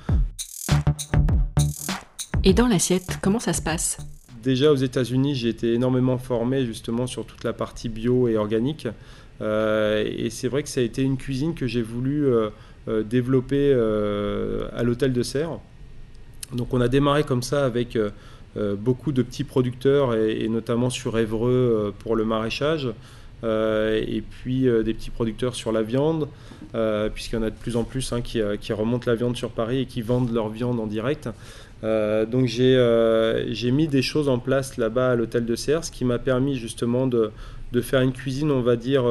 Et 2.44 2.54
dans 2.54 2.66
l'assiette, 2.66 3.18
comment 3.22 3.40
ça 3.40 3.52
se 3.52 3.62
passe? 3.62 3.98
Déjà 4.42 4.72
aux 4.72 4.76
États-Unis, 4.76 5.34
j'ai 5.34 5.48
été 5.48 5.74
énormément 5.74 6.16
formé 6.16 6.64
justement 6.64 7.06
sur 7.06 7.26
toute 7.26 7.44
la 7.44 7.52
partie 7.52 7.88
bio 7.88 8.28
et 8.28 8.36
organique. 8.36 8.88
Euh, 9.42 10.04
et 10.06 10.30
c'est 10.30 10.48
vrai 10.48 10.62
que 10.62 10.68
ça 10.68 10.80
a 10.80 10.84
été 10.84 11.02
une 11.02 11.16
cuisine 11.16 11.54
que 11.54 11.66
j'ai 11.66 11.82
voulu 11.82 12.26
euh, 12.26 12.50
développer 13.04 13.72
à 14.74 14.82
l'hôtel 14.82 15.12
de 15.12 15.22
Serre. 15.22 15.58
Donc 16.52 16.74
on 16.74 16.80
a 16.80 16.88
démarré 16.88 17.24
comme 17.24 17.42
ça 17.42 17.64
avec 17.64 17.96
beaucoup 18.56 19.12
de 19.12 19.22
petits 19.22 19.44
producteurs 19.44 20.14
et, 20.14 20.48
notamment 20.48 20.90
sur 20.90 21.18
Évreux 21.18 21.94
pour 22.00 22.16
le 22.16 22.24
maraîchage. 22.24 22.88
et 23.44 24.22
puis 24.28 24.62
des 24.62 24.94
petits 24.94 25.10
producteurs 25.10 25.54
sur 25.54 25.72
la 25.72 25.82
viande. 25.82 26.28
Euh, 26.74 27.08
puisqu'il 27.08 27.36
y 27.36 27.38
en 27.38 27.42
a 27.42 27.50
de 27.50 27.56
plus 27.56 27.76
en 27.76 27.82
plus 27.82 28.12
hein, 28.12 28.20
qui, 28.20 28.40
euh, 28.40 28.56
remontent 28.70 29.10
la 29.10 29.16
viande 29.16 29.36
sur 29.36 29.50
Paris 29.50 29.80
et 29.80 29.86
qui 29.86 30.02
vendent 30.02 30.32
leur 30.32 30.48
viande 30.48 30.78
en 30.78 30.86
direct. 30.86 31.28
Euh, 31.82 32.26
donc 32.26 32.46
j'ai 32.46 33.70
mis 33.70 33.88
des 33.88 34.02
choses 34.02 34.28
en 34.28 34.38
place 34.38 34.76
là-bas 34.76 35.12
à 35.12 35.14
l'hôtel 35.16 35.46
de 35.46 35.56
Serres, 35.56 35.90
qui 35.90 36.04
m'a 36.04 36.18
permis 36.18 36.56
justement 36.56 37.06
de, 37.06 37.32
faire 37.82 38.02
une 38.02 38.12
cuisine, 38.12 38.50
on 38.50 38.60
va 38.60 38.76
dire, 38.76 39.04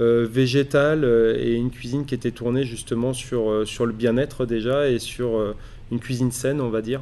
végétale 0.00 1.04
et 1.38 1.54
une 1.54 1.70
cuisine 1.70 2.04
qui 2.04 2.14
était 2.14 2.32
tournée 2.32 2.64
justement 2.64 3.12
sur 3.14 3.86
le 3.86 3.92
bien-être 3.92 4.44
déjà 4.44 4.88
et 4.88 4.98
sur 4.98 5.54
cuisine 5.98 6.32
saine, 6.32 6.60
on 6.60 6.70
va 6.70 6.82
dire. 6.82 7.00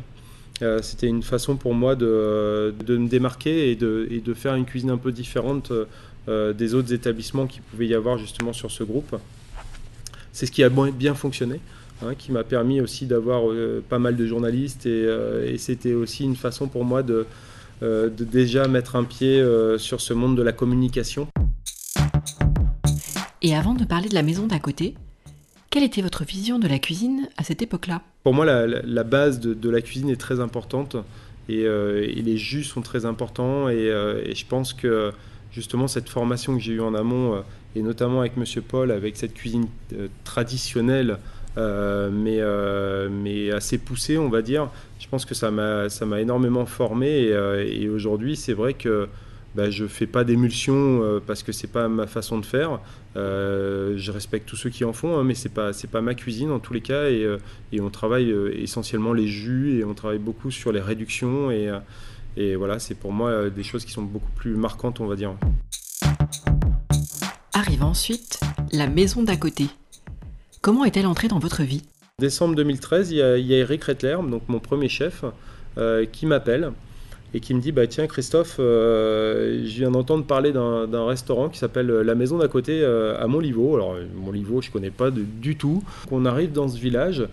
C'était 0.81 1.09
une 1.09 1.25
façon 1.25 1.57
pour 1.57 1.75
moi 1.75 1.97
de, 1.97 2.73
me 2.89 3.09
démarquer 3.09 3.73
et 3.73 3.75
de, 3.75 4.35
faire 4.35 4.55
une 4.55 4.65
cuisine 4.65 4.91
un 4.91 4.97
peu 4.97 5.11
différente 5.11 5.73
des 6.29 6.75
autres 6.75 6.93
établissements 6.93 7.49
qui 7.49 7.61
pouvaient 7.61 7.89
y 7.89 7.95
avoir 7.95 8.17
justement 8.17 8.53
sur 8.53 8.71
ce 8.71 8.85
groupe. 8.85 9.17
C'est 10.33 10.47
ce 10.47 10.53
qui 10.53 10.63
a 10.63 10.69
bien 10.69 11.15
fonctionné. 11.15 11.59
Hein, 12.05 12.15
qui 12.17 12.33
m'a 12.33 12.43
permis 12.43 12.81
aussi 12.81 13.07
d'avoir 13.07 13.49
euh, 13.49 13.83
pas 13.89 14.01
mal 14.01 14.17
de 14.17 14.27
journalistes 14.27 14.87
et, 14.87 14.91
euh, 14.91 15.57
c'était 15.57 15.93
aussi 15.93 16.25
une 16.25 16.35
façon 16.35 16.67
pour 16.67 16.85
moi 16.85 17.03
euh, 17.09 18.11
de 18.11 18.25
déjà 18.25 18.67
mettre 18.67 18.97
un 18.97 19.05
pied 19.05 19.45
sur 19.79 20.01
ce 20.01 20.13
monde 20.13 20.37
de 20.37 20.43
la 20.43 20.53
communication. 20.53 21.29
Et 23.41 23.55
avant 23.55 23.75
de 23.75 23.85
parler 23.85 24.09
de 24.09 24.15
la 24.15 24.23
maison 24.23 24.47
d'à 24.47 24.59
côté, 24.59 24.95
quelle 25.73 25.83
était 25.83 26.03
votre 26.03 26.25
vision 26.25 26.61
de 26.61 26.69
la 26.69 26.79
cuisine 26.79 27.29
à 27.37 27.43
cette 27.43 27.63
époque-là? 27.63 28.03
Pour 28.23 28.35
moi, 28.35 28.45
la, 28.45 29.03
base 29.03 29.41
de, 29.41 29.71
la 29.71 29.81
cuisine 29.81 30.11
est 30.11 30.21
très 30.21 30.39
importante 30.39 30.97
et, 31.49 31.65
les 31.65 32.37
jus 32.37 32.63
sont 32.63 32.83
très 32.83 33.07
importants 33.07 33.69
et, 33.69 33.87
et, 33.87 34.35
je 34.35 34.47
pense 34.47 34.75
que 34.75 35.13
justement 35.51 35.89
cette 35.89 36.09
formation 36.09 36.55
que 36.55 36.63
j'ai 36.63 36.75
eue 36.75 36.81
en 36.81 36.95
amont 36.95 37.43
et 37.75 37.83
notamment 37.83 38.21
avec 38.21 38.37
Monsieur 38.37 38.63
Paul, 38.63 38.91
avec 38.91 39.17
cette 39.17 39.35
cuisine 39.35 39.67
euh, 39.95 40.09
traditionnelle, 40.25 41.19
euh, 41.57 42.11
mais, 42.13 42.39
euh, 42.41 43.09
mais 43.11 43.51
assez 43.51 43.79
poussée, 43.79 44.19
on 44.19 44.29
va 44.29 44.43
dire. 44.43 44.71
Je 44.99 45.09
pense 45.09 45.25
que 45.25 45.35
ça 45.35 45.51
m'a 45.51 46.21
énormément 46.21 46.67
formé 46.67 47.29
et, 47.29 47.89
aujourd'hui, 47.89 48.37
c'est 48.37 48.53
vrai 48.53 48.75
que 48.75 49.09
bah, 49.55 49.71
je 49.71 49.85
ne 49.85 49.89
fais 49.89 50.07
pas 50.07 50.25
d'émulsion 50.25 51.21
parce 51.27 51.43
que 51.43 51.53
c'est 51.53 51.71
pas 51.71 51.89
ma 51.89 52.07
façon 52.07 52.39
de 52.39 52.47
faire. 52.47 52.81
je 53.15 54.11
respecte 54.11 54.49
tous 54.49 54.57
ceux 54.57 54.71
qui 54.71 54.85
en 54.85 54.93
font, 54.93 55.19
hein, 55.19 55.25
mais 55.25 55.35
c'est 55.35 55.53
pas 55.53 55.73
c'est 55.73 55.91
pas 55.91 56.01
ma 56.01 56.15
cuisine 56.15 56.51
en 56.51 56.59
tous 56.59 56.73
les 56.73 56.81
cas 56.81 57.11
et, 57.11 57.27
et 57.73 57.81
on 57.81 57.91
travaille 57.91 58.35
essentiellement 58.55 59.13
les 59.13 59.27
jus 59.27 59.79
et 59.79 59.85
on 59.85 59.95
travaille 59.95 60.19
beaucoup 60.19 60.51
sur 60.51 60.73
les 60.73 60.81
réductions 60.81 61.51
et, 61.51 61.71
et 62.37 62.57
voilà 62.57 62.79
c'est 62.79 62.95
pour 62.95 63.13
moi 63.13 63.51
des 63.51 63.63
choses 63.63 63.85
qui 63.85 63.93
sont 63.93 64.03
beaucoup 64.03 64.33
plus 64.35 64.55
marquantes 64.55 65.01
on 65.01 65.07
va 65.07 65.17
dire. 65.17 65.35
Arrive 67.55 67.83
ensuite 67.83 68.41
la 68.73 68.87
maison 68.87 69.23
d'à 69.23 69.37
côté. 69.37 69.67
Comment 70.63 70.85
est-elle 70.85 71.07
entrée 71.07 71.29
dans 71.29 71.39
votre 71.39 71.63
vie? 71.63 71.83
Décembre 72.19 72.55
2013, 72.55 73.11
il 73.11 73.17
y, 73.17 73.23
a, 73.23 73.37
Eric 73.37 73.85
Rettler, 73.85 74.17
donc 74.29 74.43
mon 74.49 74.61
premier 74.61 74.89
chef, 74.89 75.25
euh, 75.77 76.07
qui 76.07 76.25
m'appelle 76.25 76.73
et 77.35 77.41
qui 77.41 77.55
me 77.55 77.61
dit 77.61 77.73
bah 77.73 77.87
tiens 77.87 78.07
Christophe, 78.07 78.57
euh, 78.59 79.63
je 79.65 79.79
viens 79.79 79.91
d'entendre 79.91 80.25
parler 80.25 80.53
d'un 80.53 81.07
restaurant 81.07 81.49
qui 81.49 81.59
s'appelle 81.59 81.87
La 81.87 82.15
Maison 82.15 82.39
d'à 82.39 82.49
côté 82.49 82.81
euh, 82.83 83.17
à 83.19 83.27
Montlivaud. 83.27 83.75
Alors 83.75 83.97
Montlivaud, 84.15 84.61
je 84.61 84.71
connais 84.71 84.91
pas 84.91 85.11
du 85.11 85.57
tout. 85.57 85.83
On 86.11 86.25
arrive 86.25 86.53
dans 86.53 86.69
ce 86.69 86.79
village, 86.79 87.27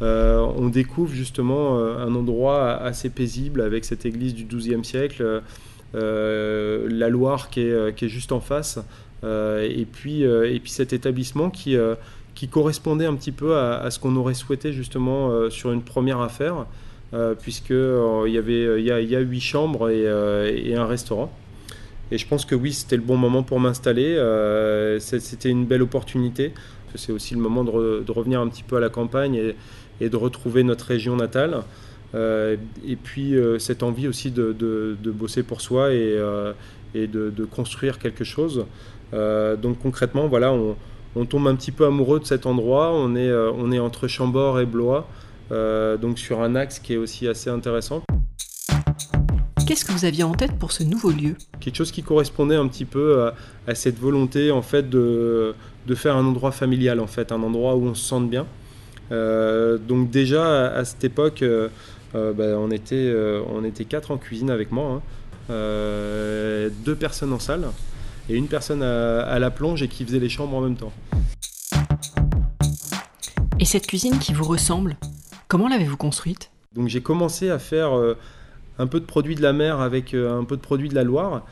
on 0.00 0.68
découvre 0.68 1.12
justement 1.12 1.78
un 1.78 2.14
endroit 2.14 2.74
assez 2.74 3.10
paisible 3.10 3.60
avec 3.60 3.84
cette 3.84 4.06
église 4.06 4.34
du 4.34 4.44
XIIe 4.44 4.84
siècle, 4.84 5.42
la 5.92 7.08
Loire 7.08 7.50
qui 7.50 7.60
est, 7.60 7.94
qui 7.96 8.06
est 8.06 8.08
juste 8.08 8.32
en 8.32 8.40
face. 8.40 8.78
Euh, 9.24 9.66
et, 9.68 9.86
puis, 9.86 10.24
euh, 10.24 10.52
et 10.52 10.60
puis 10.60 10.70
cet 10.70 10.92
établissement 10.92 11.50
qui, 11.50 11.76
euh, 11.76 11.94
qui 12.34 12.48
correspondait 12.48 13.06
un 13.06 13.14
petit 13.14 13.32
peu 13.32 13.56
à, 13.56 13.90
ce 13.90 13.98
qu'on 13.98 14.16
aurait 14.16 14.34
souhaité 14.34 14.72
justement 14.72 15.48
sur 15.50 15.72
une 15.72 15.82
première 15.82 16.20
affaire. 16.20 16.66
Puisqu'il 17.40 18.32
y 18.32 18.38
avait 18.38 18.80
il 18.80 18.84
y, 18.84 19.16
a, 19.16 19.20
huit 19.20 19.40
chambres 19.40 19.90
et, 19.90 20.74
un 20.74 20.86
restaurant. 20.86 21.32
Et 22.10 22.18
je 22.18 22.26
pense 22.26 22.44
que 22.44 22.54
oui, 22.54 22.72
c'était 22.72 22.96
le 22.96 23.02
bon 23.02 23.16
moment 23.16 23.42
pour 23.42 23.60
m'installer. 23.60 24.16
c'était 25.00 25.50
une 25.50 25.66
belle 25.66 25.82
opportunité. 25.82 26.52
C'est 26.96 27.12
aussi 27.12 27.34
le 27.34 27.40
moment 27.40 27.64
de, 27.64 28.04
revenir 28.10 28.40
un 28.40 28.48
petit 28.48 28.62
peu 28.62 28.76
à 28.76 28.80
la 28.80 28.88
campagne 28.88 29.54
et, 30.00 30.08
de 30.08 30.16
retrouver 30.16 30.64
notre 30.64 30.86
région 30.86 31.16
natale. 31.16 31.62
et 32.14 32.96
puis 33.02 33.34
cette 33.58 33.82
envie 33.82 34.08
aussi 34.08 34.30
de, 34.30 34.96
bosser 35.04 35.42
pour 35.42 35.60
soi 35.60 35.92
et, 35.92 36.16
de, 36.94 37.44
construire 37.44 37.98
quelque 37.98 38.24
chose. 38.24 38.66
Euh, 39.14 39.56
donc 39.56 39.78
concrètement, 39.80 40.26
voilà, 40.26 40.52
on, 40.52 41.24
tombe 41.26 41.46
un 41.46 41.54
petit 41.54 41.72
peu 41.72 41.86
amoureux 41.86 42.20
de 42.20 42.24
cet 42.24 42.46
endroit. 42.46 42.92
On 42.92 43.14
est, 43.14 43.28
euh, 43.28 43.50
on 43.52 43.70
est 43.72 43.78
entre 43.78 44.08
Chambord 44.08 44.60
et 44.60 44.66
Blois, 44.66 44.98
euh, 44.98 45.02
donc 45.50 46.18
sur 46.18 46.42
un 46.42 46.54
axe 46.56 46.78
qui 46.78 46.94
est 46.94 46.96
aussi 46.96 47.28
assez 47.28 47.50
intéressant. 47.50 48.02
Qu'est-ce 49.66 49.84
que 49.84 49.92
vous 49.92 50.04
aviez 50.04 50.24
en 50.24 50.32
tête 50.32 50.58
pour 50.58 50.72
ce 50.72 50.82
nouveau 50.82 51.10
lieu? 51.10 51.36
Quelque 51.60 51.76
chose 51.76 51.90
qui 51.90 52.02
correspondait 52.02 52.56
un 52.56 52.68
petit 52.68 52.84
peu 52.84 53.30
à, 53.66 53.74
cette 53.74 53.98
volonté 53.98 54.50
en 54.50 54.62
fait 54.62 54.90
de, 54.90 55.54
de, 55.86 55.94
faire 55.94 56.16
un 56.16 56.26
endroit 56.26 56.52
familial 56.52 57.00
en 57.00 57.06
fait, 57.06 57.32
un 57.32 57.42
endroit 57.42 57.74
où 57.76 57.86
on 57.86 57.94
se 57.94 58.04
sente 58.04 58.28
bien. 58.28 58.46
donc 59.10 60.10
déjà 60.10 60.66
à, 60.66 60.84
cette 60.84 61.04
époque, 61.04 61.44
bah, 62.12 62.58
on, 62.58 62.70
était, 62.70 63.14
on 63.48 63.64
était 63.64 63.84
quatre 63.84 64.10
en 64.10 64.18
cuisine 64.18 64.50
avec 64.50 64.70
moi. 64.70 64.92
Hein. 64.96 65.02
Euh, 65.50 66.70
deux 66.84 66.94
personnes 66.94 67.34
en 67.34 67.38
salle 67.38 67.66
et 68.30 68.34
une 68.34 68.48
personne 68.48 68.82
à, 68.82 69.38
la 69.38 69.50
plonge 69.50 69.82
et 69.82 69.88
qui 69.88 70.04
faisait 70.04 70.18
les 70.18 70.30
chambres 70.30 70.56
en 70.56 70.62
même 70.62 70.76
temps. 70.76 70.92
Et 73.60 73.66
cette 73.66 73.86
cuisine 73.86 74.18
qui 74.18 74.32
vous 74.32 74.44
ressemble, 74.44 74.96
comment 75.48 75.68
l'avez-vous 75.68 75.96
construite? 75.96 76.50
Donc 76.74 76.88
j'ai 76.88 77.00
commencé 77.00 77.50
à 77.50 77.58
faire 77.58 77.96
euh, 77.96 78.16
un 78.78 78.86
peu 78.86 79.00
de 79.00 79.04
produits 79.04 79.34
de 79.34 79.42
la 79.42 79.52
mer 79.52 79.80
avec 79.80 80.14
euh, 80.14 80.38
un 80.38 80.44
peu 80.44 80.56
de 80.56 80.60
produits 80.60 80.88
de 80.88 80.94
la 80.94 81.04
Loire. 81.04 81.44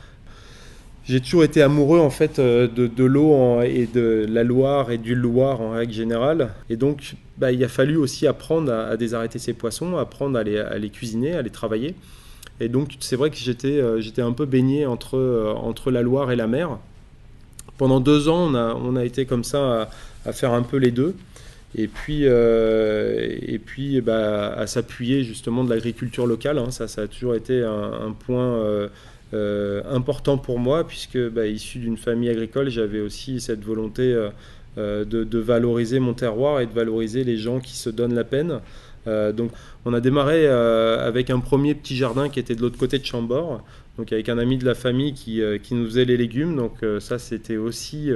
J'ai 1.05 1.19
toujours 1.19 1.43
été 1.43 1.61
amoureux 1.61 1.99
en 1.99 2.09
fait 2.09 2.39
de, 2.39 3.03
l'eau 3.03 3.61
et 3.61 3.87
de 3.87 4.25
la 4.29 4.45
Loire 4.45 4.89
et 4.89 4.97
du 4.97 5.15
Loire 5.15 5.59
en 5.59 5.71
règle 5.71 5.91
générale. 5.91 6.53
Et 6.69 6.77
donc 6.77 7.15
bah, 7.37 7.51
il 7.51 7.61
a 7.61 7.67
fallu 7.67 7.97
aussi 7.97 8.25
apprendre 8.25 8.71
à, 8.71 8.95
désarrêter 8.95 9.37
ces 9.37 9.51
poissons, 9.51 9.97
apprendre 9.97 10.39
à 10.39 10.43
les 10.43 10.89
cuisiner, 10.89 11.33
à 11.33 11.41
les 11.41 11.49
travailler. 11.49 11.95
Et 12.59 12.69
donc, 12.69 12.95
c'est 12.99 13.15
vrai 13.15 13.29
que 13.29 13.37
j'étais, 13.37 13.79
euh, 13.79 14.01
un 14.17 14.31
peu 14.31 14.45
baigné 14.45 14.85
entre, 14.85 15.17
euh, 15.17 15.53
entre 15.53 15.91
la 15.91 16.01
Loire 16.01 16.31
et 16.31 16.35
la 16.35 16.47
mer. 16.47 16.77
Pendant 17.77 17.99
deux 17.99 18.29
ans, 18.29 18.51
on 18.51 18.55
a, 18.55 18.75
on 18.75 18.95
a 18.95 19.03
été 19.03 19.25
comme 19.25 19.43
ça 19.43 19.89
à, 20.25 20.31
faire 20.31 20.53
un 20.53 20.61
peu 20.61 20.77
les 20.77 20.91
deux. 20.91 21.15
Et 21.75 21.87
puis, 21.87 22.21
euh, 22.23 23.37
et 23.41 23.57
puis 23.57 23.99
bah, 24.01 24.53
à 24.53 24.67
s'appuyer 24.67 25.23
justement 25.23 25.63
de 25.63 25.69
l'agriculture 25.69 26.27
locale. 26.27 26.57
Hein. 26.59 26.71
Ça, 26.71 26.87
ça 26.87 27.03
a 27.03 27.07
toujours 27.07 27.35
été 27.35 27.63
un, 27.63 28.11
point 28.11 28.89
important 29.89 30.37
pour 30.37 30.59
moi, 30.59 30.87
puisque 30.87 31.17
bah, 31.29 31.47
issu 31.47 31.79
d'une 31.79 31.97
famille 31.97 32.29
agricole, 32.29 32.69
j'avais 32.69 32.99
aussi 32.99 33.41
cette 33.41 33.63
volonté 33.63 34.15
de, 34.77 35.37
valoriser 35.39 35.99
mon 35.99 36.13
terroir 36.13 36.61
et 36.61 36.67
de 36.67 36.73
valoriser 36.73 37.23
les 37.23 37.37
gens 37.37 37.59
qui 37.59 37.75
se 37.75 37.89
donnent 37.89 38.13
la 38.13 38.23
peine. 38.23 38.59
Euh, 39.07 39.31
donc 39.31 39.51
on 39.85 39.93
a 39.93 39.99
démarré 39.99 40.47
euh, 40.47 41.05
avec 41.05 41.29
un 41.29 41.39
premier 41.39 41.75
petit 41.75 41.95
jardin 41.95 42.29
qui 42.29 42.39
était 42.39 42.55
de 42.55 42.61
l'autre 42.61 42.77
côté 42.77 42.99
de 42.99 43.05
Chambord, 43.05 43.61
donc 43.97 44.13
avec 44.13 44.29
un 44.29 44.37
ami 44.37 44.57
de 44.57 44.65
la 44.65 44.75
famille 44.75 45.13
qui, 45.13 45.41
euh, 45.41 45.57
qui 45.57 45.75
nous 45.75 45.85
faisait 45.85 46.05
les 46.05 46.17
légumes. 46.17 46.55
Donc 46.55 46.77
ça 46.99 47.19
c'était 47.19 47.57
aussi 47.57 48.11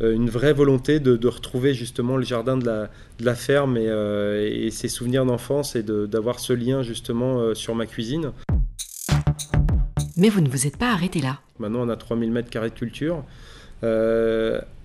une 0.00 0.28
vraie 0.28 0.52
volonté 0.52 1.00
de, 1.00 1.28
retrouver 1.28 1.72
justement 1.72 2.16
le 2.16 2.24
jardin 2.24 2.56
de 2.56 2.66
la, 2.66 2.90
de 3.18 3.24
la 3.24 3.34
ferme 3.34 3.76
et, 3.76 3.86
et, 3.86 4.70
ses 4.70 4.88
souvenirs 4.88 5.24
d'enfance 5.24 5.76
et 5.76 5.82
d'avoir 5.82 6.40
ce 6.40 6.52
lien 6.52 6.82
justement 6.82 7.54
sur 7.54 7.74
ma 7.74 7.86
cuisine. 7.86 8.32
Mais 10.16 10.28
vous 10.28 10.40
ne 10.40 10.48
vous 10.48 10.66
êtes 10.66 10.76
pas 10.76 10.92
arrêté 10.92 11.20
là. 11.20 11.40
Maintenant 11.58 11.86
on 11.86 11.88
a 11.88 11.96
3000 11.96 12.30
mètres 12.30 12.50
carrés 12.50 12.70
de 12.70 12.74
culture. 12.74 13.24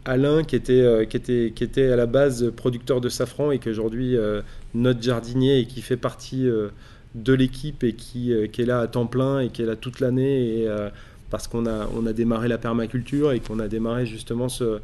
Alain 0.05 0.43
qui 0.43 0.55
était, 0.55 0.81
euh, 0.81 1.05
qui, 1.05 1.17
était, 1.17 1.51
qui 1.55 1.63
était 1.63 1.91
à 1.91 1.95
la 1.95 2.05
base 2.05 2.51
producteur 2.55 3.01
de 3.01 3.09
safran 3.09 3.51
et 3.51 3.59
qui 3.59 3.69
aujourd'hui 3.69 4.17
euh, 4.17 4.41
notre 4.73 5.01
jardinier 5.01 5.59
et 5.59 5.65
qui 5.65 5.81
fait 5.81 5.97
partie 5.97 6.47
euh, 6.47 6.69
de 7.15 7.33
l'équipe 7.33 7.83
et 7.83 7.93
qui, 7.93 8.33
qui, 8.51 8.61
est 8.61 8.65
là 8.65 8.79
à 8.79 8.87
temps 8.87 9.07
plein 9.07 9.39
et 9.39 9.49
qui 9.49 9.61
est 9.61 9.65
là 9.65 9.75
toute 9.75 9.99
l'année 9.99 10.67
parce 11.29 11.47
qu'on 11.47 11.65
a, 11.65 11.87
on 11.95 12.05
a 12.05 12.13
démarré 12.13 12.47
la 12.47 12.57
permaculture 12.57 13.31
et 13.31 13.39
qu'on 13.39 13.59
a 13.59 13.67
démarré 13.67 14.05
justement 14.05 14.49
ce, 14.49 14.79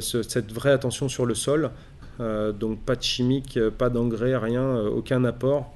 cette 0.00 0.52
vraie 0.52 0.72
attention 0.72 1.08
sur 1.08 1.26
le 1.26 1.34
sol. 1.34 1.70
donc 2.18 2.80
pas 2.80 2.96
de 2.96 3.02
chimique, 3.02 3.58
pas 3.78 3.90
d'engrais, 3.90 4.36
rien, 4.36 4.80
aucun 4.86 5.24
apport, 5.24 5.72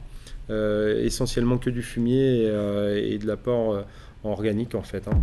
essentiellement 0.48 1.58
que 1.58 1.70
du 1.70 1.82
fumier 1.82 2.44
et, 2.96 3.18
de 3.18 3.26
l'apport 3.26 3.84
organique 4.24 4.74
en 4.74 4.82
fait. 4.82 5.08
Hein 5.08 5.20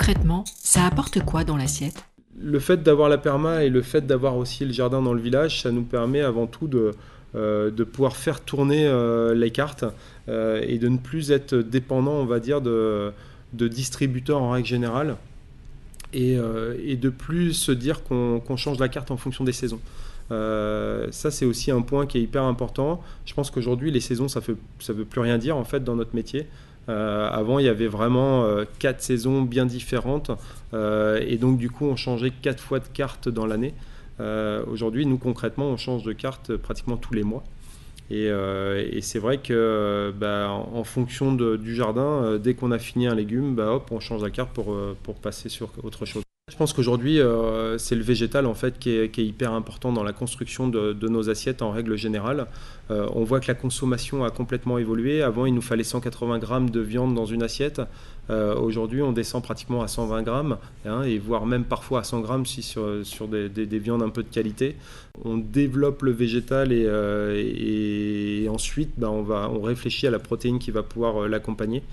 concrètement, 0.00 0.44
ça 0.62 0.86
apporte 0.86 1.20
quoi 1.24 1.44
dans 1.44 1.56
l'assiette? 1.56 2.04
Le 2.38 2.58
fait 2.58 2.82
d'avoir 2.82 3.08
la 3.08 3.18
perma 3.18 3.64
et 3.64 3.68
le 3.68 3.82
fait 3.82 4.06
d'avoir 4.06 4.36
aussi 4.36 4.64
le 4.64 4.72
jardin 4.72 5.02
dans 5.02 5.12
le 5.12 5.20
village, 5.20 5.62
ça 5.62 5.72
nous 5.72 5.82
permet 5.82 6.20
avant 6.20 6.46
tout 6.46 6.68
de, 6.68 6.78
euh, 6.78 6.92
de 7.34 7.84
pouvoir 7.84 8.16
faire 8.16 8.40
tourner 8.40 8.86
euh, 8.86 9.34
les 9.34 9.50
cartes 9.50 9.84
euh, 10.28 10.62
et 10.66 10.78
de 10.78 10.88
ne 10.88 10.98
plus 10.98 11.30
être 11.30 11.54
dépendant, 11.54 12.14
on 12.14 12.24
va 12.24 12.40
dire, 12.40 12.60
de, 12.60 13.12
distributeurs 13.52 14.42
en 14.42 14.50
règle 14.50 14.66
générale 14.66 15.16
et, 16.12 16.36
de 16.36 17.08
plus 17.08 17.52
se 17.52 17.72
dire 17.72 18.02
qu'on 18.02 18.56
change 18.56 18.78
la 18.78 18.88
carte 18.88 19.10
en 19.10 19.16
fonction 19.16 19.44
des 19.44 19.52
saisons. 19.52 19.80
ça, 20.30 21.30
c'est 21.30 21.44
aussi 21.44 21.70
un 21.70 21.82
point 21.82 22.06
qui 22.06 22.18
est 22.18 22.22
hyper 22.22 22.42
important. 22.42 23.02
Je 23.26 23.34
pense 23.34 23.50
qu'aujourd'hui, 23.50 23.90
les 23.90 24.00
saisons, 24.00 24.28
ça 24.28 24.40
ne 24.40 24.54
ça 24.80 24.92
veut 24.92 25.04
plus 25.04 25.20
rien 25.20 25.38
dire 25.38 25.56
en 25.56 25.64
fait 25.64 25.84
dans 25.84 25.96
notre 25.96 26.14
métier. 26.14 26.46
Euh, 26.90 27.28
avant, 27.30 27.58
il 27.58 27.66
y 27.66 27.68
avait 27.68 27.86
vraiment 27.86 28.44
euh, 28.44 28.64
quatre 28.78 29.02
saisons 29.02 29.42
bien 29.42 29.66
différentes 29.66 30.30
euh, 30.74 31.22
et 31.26 31.36
donc 31.36 31.58
du 31.58 31.70
coup, 31.70 31.86
on 31.86 31.96
changeait 31.96 32.30
quatre 32.30 32.60
fois 32.60 32.80
de 32.80 32.88
carte 32.92 33.28
dans 33.28 33.46
l'année. 33.46 33.74
Aujourd'hui, 34.66 35.06
nous 35.06 35.18
concrètement, 35.18 35.66
on 35.66 35.76
change 35.76 36.02
de 36.02 36.12
carte 36.12 36.56
pratiquement 36.56 36.96
tous 36.96 37.14
les 37.14 37.22
mois. 37.22 37.44
Et, 38.10 38.30
c'est 39.02 39.18
vrai 39.18 39.38
que 39.38 40.12
bah, 40.18 40.50
en, 40.50 40.84
fonction 40.84 41.32
du 41.32 41.74
jardin, 41.74 42.38
dès 42.38 42.54
qu'on 42.54 42.70
a 42.72 42.78
fini 42.78 43.06
un 43.06 43.14
légume, 43.14 43.54
bah, 43.54 43.72
hop, 43.72 43.90
on 43.92 44.00
change 44.00 44.22
la 44.22 44.30
carte 44.30 44.52
pour 44.52 45.14
passer 45.20 45.48
sur 45.48 45.70
autre 45.82 46.06
chose. 46.06 46.22
Je 46.50 46.56
pense 46.56 46.72
qu'aujourd'hui, 46.72 47.20
euh, 47.20 47.78
c'est 47.78 47.94
le 47.94 48.02
végétal 48.02 48.44
en 48.44 48.54
fait 48.54 48.76
qui 48.80 48.90
est, 48.90 49.16
hyper 49.16 49.52
important 49.52 49.92
dans 49.92 50.02
la 50.02 50.12
construction 50.12 50.66
de, 50.66 51.08
nos 51.08 51.30
assiettes 51.30 51.62
en 51.62 51.70
règle 51.70 51.96
générale. 51.96 52.48
Euh, 52.90 53.06
on 53.14 53.22
voit 53.22 53.38
que 53.38 53.46
la 53.46 53.54
consommation 53.54 54.24
a 54.24 54.30
complètement 54.30 54.76
évolué. 54.76 55.22
Avant, 55.22 55.46
il 55.46 55.54
nous 55.54 55.62
fallait 55.62 55.84
180 55.84 56.38
grammes 56.38 56.68
de 56.68 56.80
viande 56.80 57.14
dans 57.14 57.24
une 57.24 57.44
assiette. 57.44 57.80
Euh, 58.30 58.56
aujourd'hui, 58.56 59.00
on 59.00 59.12
descend 59.12 59.44
pratiquement 59.44 59.82
à 59.82 59.88
120 59.88 60.22
grammes, 60.22 60.58
hein, 60.84 61.02
et 61.04 61.18
voire 61.18 61.46
même 61.46 61.64
parfois 61.64 62.00
à 62.00 62.04
100 62.04 62.20
grammes 62.20 62.44
si 62.44 62.62
sur, 62.62 63.28
des, 63.28 63.78
viandes 63.78 64.02
un 64.02 64.10
peu 64.10 64.24
de 64.24 64.28
qualité. 64.28 64.74
On 65.24 65.36
développe 65.36 66.02
le 66.02 66.10
végétal 66.10 66.72
et, 66.72 68.48
ensuite, 68.50 68.90
bah, 68.98 69.08
on, 69.08 69.22
va, 69.22 69.48
on 69.48 69.60
réfléchit 69.60 70.08
à 70.08 70.10
la 70.10 70.18
protéine 70.18 70.58
qui 70.58 70.72
va 70.72 70.82
pouvoir 70.82 71.28
l'accompagner. 71.28 71.84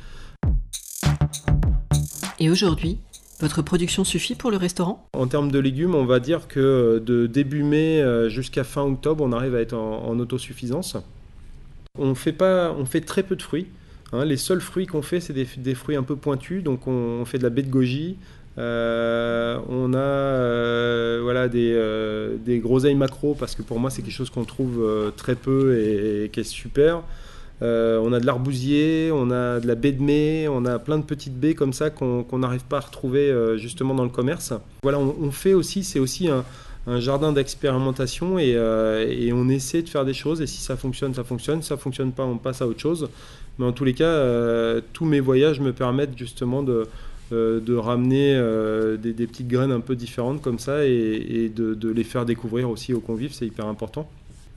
Et 2.40 2.50
aujourd'hui, 2.50 2.98
votre 3.40 3.62
production 3.62 4.04
suffit 4.04 4.36
pour 4.36 4.50
le 4.50 4.58
restaurant? 4.58 5.08
En 5.14 5.28
termes 5.28 5.52
de 5.52 5.60
légumes, 5.60 5.94
on 5.94 6.06
va 6.06 6.20
dire 6.20 6.48
que 6.48 7.02
de 7.06 7.28
début 7.28 7.64
mai 7.64 8.02
euh, 8.02 8.30
jusqu'à 8.30 8.64
fin 8.64 8.82
octobre, 8.82 9.24
on 9.24 9.32
arrive 9.32 9.56
à 9.56 9.62
être 9.62 9.76
en, 9.76 10.18
autosuffisance. 10.20 10.98
On 12.00 12.16
fait, 12.16 12.34
pas, 12.34 12.74
on 12.78 12.86
fait 12.86 13.02
très 13.02 13.24
peu 13.24 13.36
de 13.36 13.42
fruits. 13.42 13.68
Hein. 14.12 14.26
Les 14.26 14.38
seuls 14.38 14.62
fruits 14.62 14.88
qu'on 14.88 15.04
fait, 15.04 15.20
c'est 15.20 15.34
des, 15.34 15.76
fruits 15.76 15.96
un 15.96 16.04
peu 16.04 16.16
pointus. 16.16 16.64
Donc 16.64 16.88
on, 16.88 17.24
fait 17.26 17.38
de 17.38 17.44
la 17.44 17.50
baie 17.50 17.62
de 17.62 17.70
goji. 17.70 18.18
Euh, 18.58 19.60
on 19.70 19.94
a 19.94 19.98
euh, 19.98 21.20
voilà, 21.22 21.48
des, 21.48 21.80
des 22.44 22.58
groseilles 22.58 22.96
macro 22.96 23.36
parce 23.36 23.54
que 23.54 23.62
pour 23.62 23.80
moi 23.80 23.92
c'est 23.92 24.02
quelque 24.02 24.14
chose 24.14 24.32
qu'on 24.32 24.46
trouve 24.46 25.12
très 25.16 25.36
peu 25.36 25.80
et 25.80 26.30
qui 26.30 26.40
est 26.40 26.44
super. 26.44 27.04
Euh, 27.62 28.00
on 28.04 28.14
a 28.14 28.20
de 28.20 28.26
l'arbousier, 28.26 29.10
on 29.12 29.32
a 29.32 29.60
de 29.60 29.68
la 29.68 29.76
baie 29.76 29.92
de 29.92 30.02
mai, 30.02 30.48
on 30.48 30.66
a 30.66 30.78
plein 30.78 30.98
de 30.98 31.04
petites 31.04 31.40
baies 31.40 31.56
comme 31.56 31.74
ça 31.74 31.90
qu'on 31.90 32.26
n'arrive 32.38 32.64
pas 32.66 32.78
à 32.78 32.82
retrouver 32.82 33.32
euh, 33.32 33.58
justement 33.58 33.96
dans 33.96 34.04
le 34.04 34.10
commerce. 34.10 34.54
Voilà, 34.84 35.00
on, 35.00 35.32
fait 35.32 35.54
aussi, 35.54 35.84
c'est 35.84 36.00
aussi 36.00 36.30
un, 36.30 36.44
jardin 37.00 37.34
d'expérimentation 37.34 38.38
euh, 38.40 39.08
et, 39.10 39.34
on 39.34 39.50
essaie 39.50 39.82
de 39.82 39.90
faire 39.90 40.06
des 40.06 40.14
choses 40.14 40.42
et 40.42 40.48
si 40.48 40.62
ça 40.62 40.78
fonctionne, 40.78 41.14
ça 41.14 41.24
fonctionne, 41.24 41.62
si 41.62 41.70
ça 41.70 41.78
fonctionne 41.78 42.12
pas, 42.12 42.24
on 42.24 42.38
passe 42.38 42.62
à 42.62 42.68
autre 42.68 42.80
chose. 42.80 43.10
Mais 43.58 43.66
en 43.66 43.72
tous 43.72 43.86
les 43.86 43.94
cas, 43.94 44.80
tous 44.94 45.06
mes 45.06 45.20
voyages 45.20 45.60
me 45.60 45.74
permettent 45.74 46.16
justement 46.16 46.62
de, 46.62 46.86
ramener 47.76 48.40
des, 49.00 49.26
petites 49.26 49.48
graines 49.48 49.72
un 49.72 49.80
peu 49.80 49.96
différentes 49.96 50.44
comme 50.44 50.60
ça 50.60 50.86
et, 50.86 51.52
de 51.54 51.90
les 51.90 52.04
faire 52.04 52.24
découvrir 52.24 52.70
aussi 52.70 52.94
aux 52.94 53.00
convives, 53.00 53.34
c'est 53.34 53.48
hyper 53.48 53.66
important. 53.66 54.08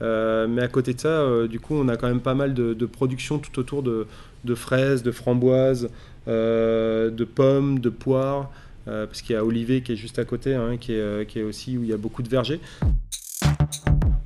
Euh, 0.02 0.46
mais 0.48 0.62
à 0.62 0.68
côté 0.68 0.94
de 0.94 1.00
ça, 1.00 1.08
euh, 1.08 1.46
du 1.46 1.60
coup, 1.60 1.74
on 1.74 1.88
a 1.88 1.96
quand 1.96 2.08
même 2.08 2.20
pas 2.20 2.34
mal 2.34 2.54
de, 2.54 2.86
production 2.86 3.38
tout 3.38 3.58
autour 3.58 3.82
de, 3.82 4.06
fraises, 4.54 5.02
de 5.02 5.10
framboises, 5.10 5.90
euh, 6.28 7.10
de 7.10 7.24
pommes, 7.24 7.78
de 7.80 7.90
poires, 7.90 8.50
parce 8.86 9.22
qu'il 9.22 9.34
y 9.34 9.36
a 9.36 9.44
Olivier 9.44 9.82
qui 9.82 9.92
est 9.92 9.96
juste 9.96 10.18
à 10.18 10.24
côté, 10.24 10.54
hein, 10.54 10.76
qui, 10.78 10.92
est, 10.92 11.26
qui, 11.28 11.38
est, 11.38 11.42
aussi 11.42 11.78
où 11.78 11.84
il 11.84 11.90
y 11.90 11.92
a 11.92 11.96
beaucoup 11.96 12.22
de 12.22 12.28
vergers. 12.28 12.60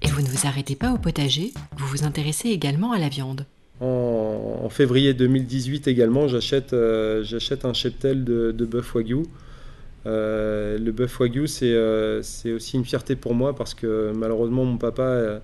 Et 0.00 0.08
vous 0.08 0.22
ne 0.22 0.28
vous 0.28 0.46
arrêtez 0.46 0.74
pas 0.74 0.92
au 0.92 0.98
potager, 0.98 1.52
vous 1.76 1.86
vous 1.86 2.04
intéressez 2.04 2.48
également 2.48 2.92
à 2.92 2.98
la 2.98 3.08
viande. 3.08 3.44
En, 3.80 4.68
février 4.70 5.12
2018 5.12 5.88
également, 5.88 6.26
j'achète 6.28 6.72
un 6.72 7.72
cheptel 7.74 8.24
de, 8.24 8.52
de 8.52 8.64
bœuf 8.64 8.94
wagyu. 8.94 9.24
le 10.06 10.90
bœuf 10.90 11.20
wagyu, 11.20 11.46
c'est 11.46 12.52
aussi 12.52 12.76
une 12.76 12.86
fierté 12.86 13.16
pour 13.16 13.34
moi 13.34 13.54
parce 13.54 13.74
que 13.74 14.12
malheureusement, 14.14 14.64
mon 14.64 14.78
papa 14.78 15.42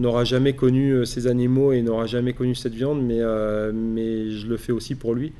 n'aura 0.00 0.24
jamais 0.24 0.54
connu 0.54 0.92
euh, 0.92 1.04
ces 1.04 1.26
animaux 1.26 1.72
et 1.72 1.82
n'aura 1.82 2.06
jamais 2.06 2.32
connu 2.32 2.54
cette 2.54 2.74
viande, 2.74 3.02
mais, 3.02 3.20
euh, 3.20 3.70
mais 3.72 4.30
je 4.30 4.46
le 4.46 4.56
fais 4.56 4.72
aussi 4.72 4.94
pour 4.94 5.14
lui. 5.14 5.32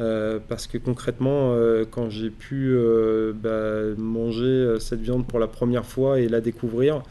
Euh, 0.00 0.38
parce 0.48 0.68
que 0.68 0.78
concrètement, 0.78 1.56
quand 1.90 2.08
j'ai 2.08 2.30
pu 2.30 2.76
bah, 3.34 3.80
manger 3.96 4.76
cette 4.78 5.00
viande 5.00 5.26
pour 5.26 5.40
la 5.40 5.48
première 5.48 5.84
fois 5.84 6.20
et 6.20 6.28
la 6.28 6.40
découvrir, 6.40 7.02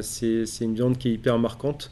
c'est 0.00 0.44
une 0.62 0.74
viande 0.74 0.96
qui 0.96 1.08
est 1.08 1.12
hyper 1.12 1.38
marquante. 1.38 1.90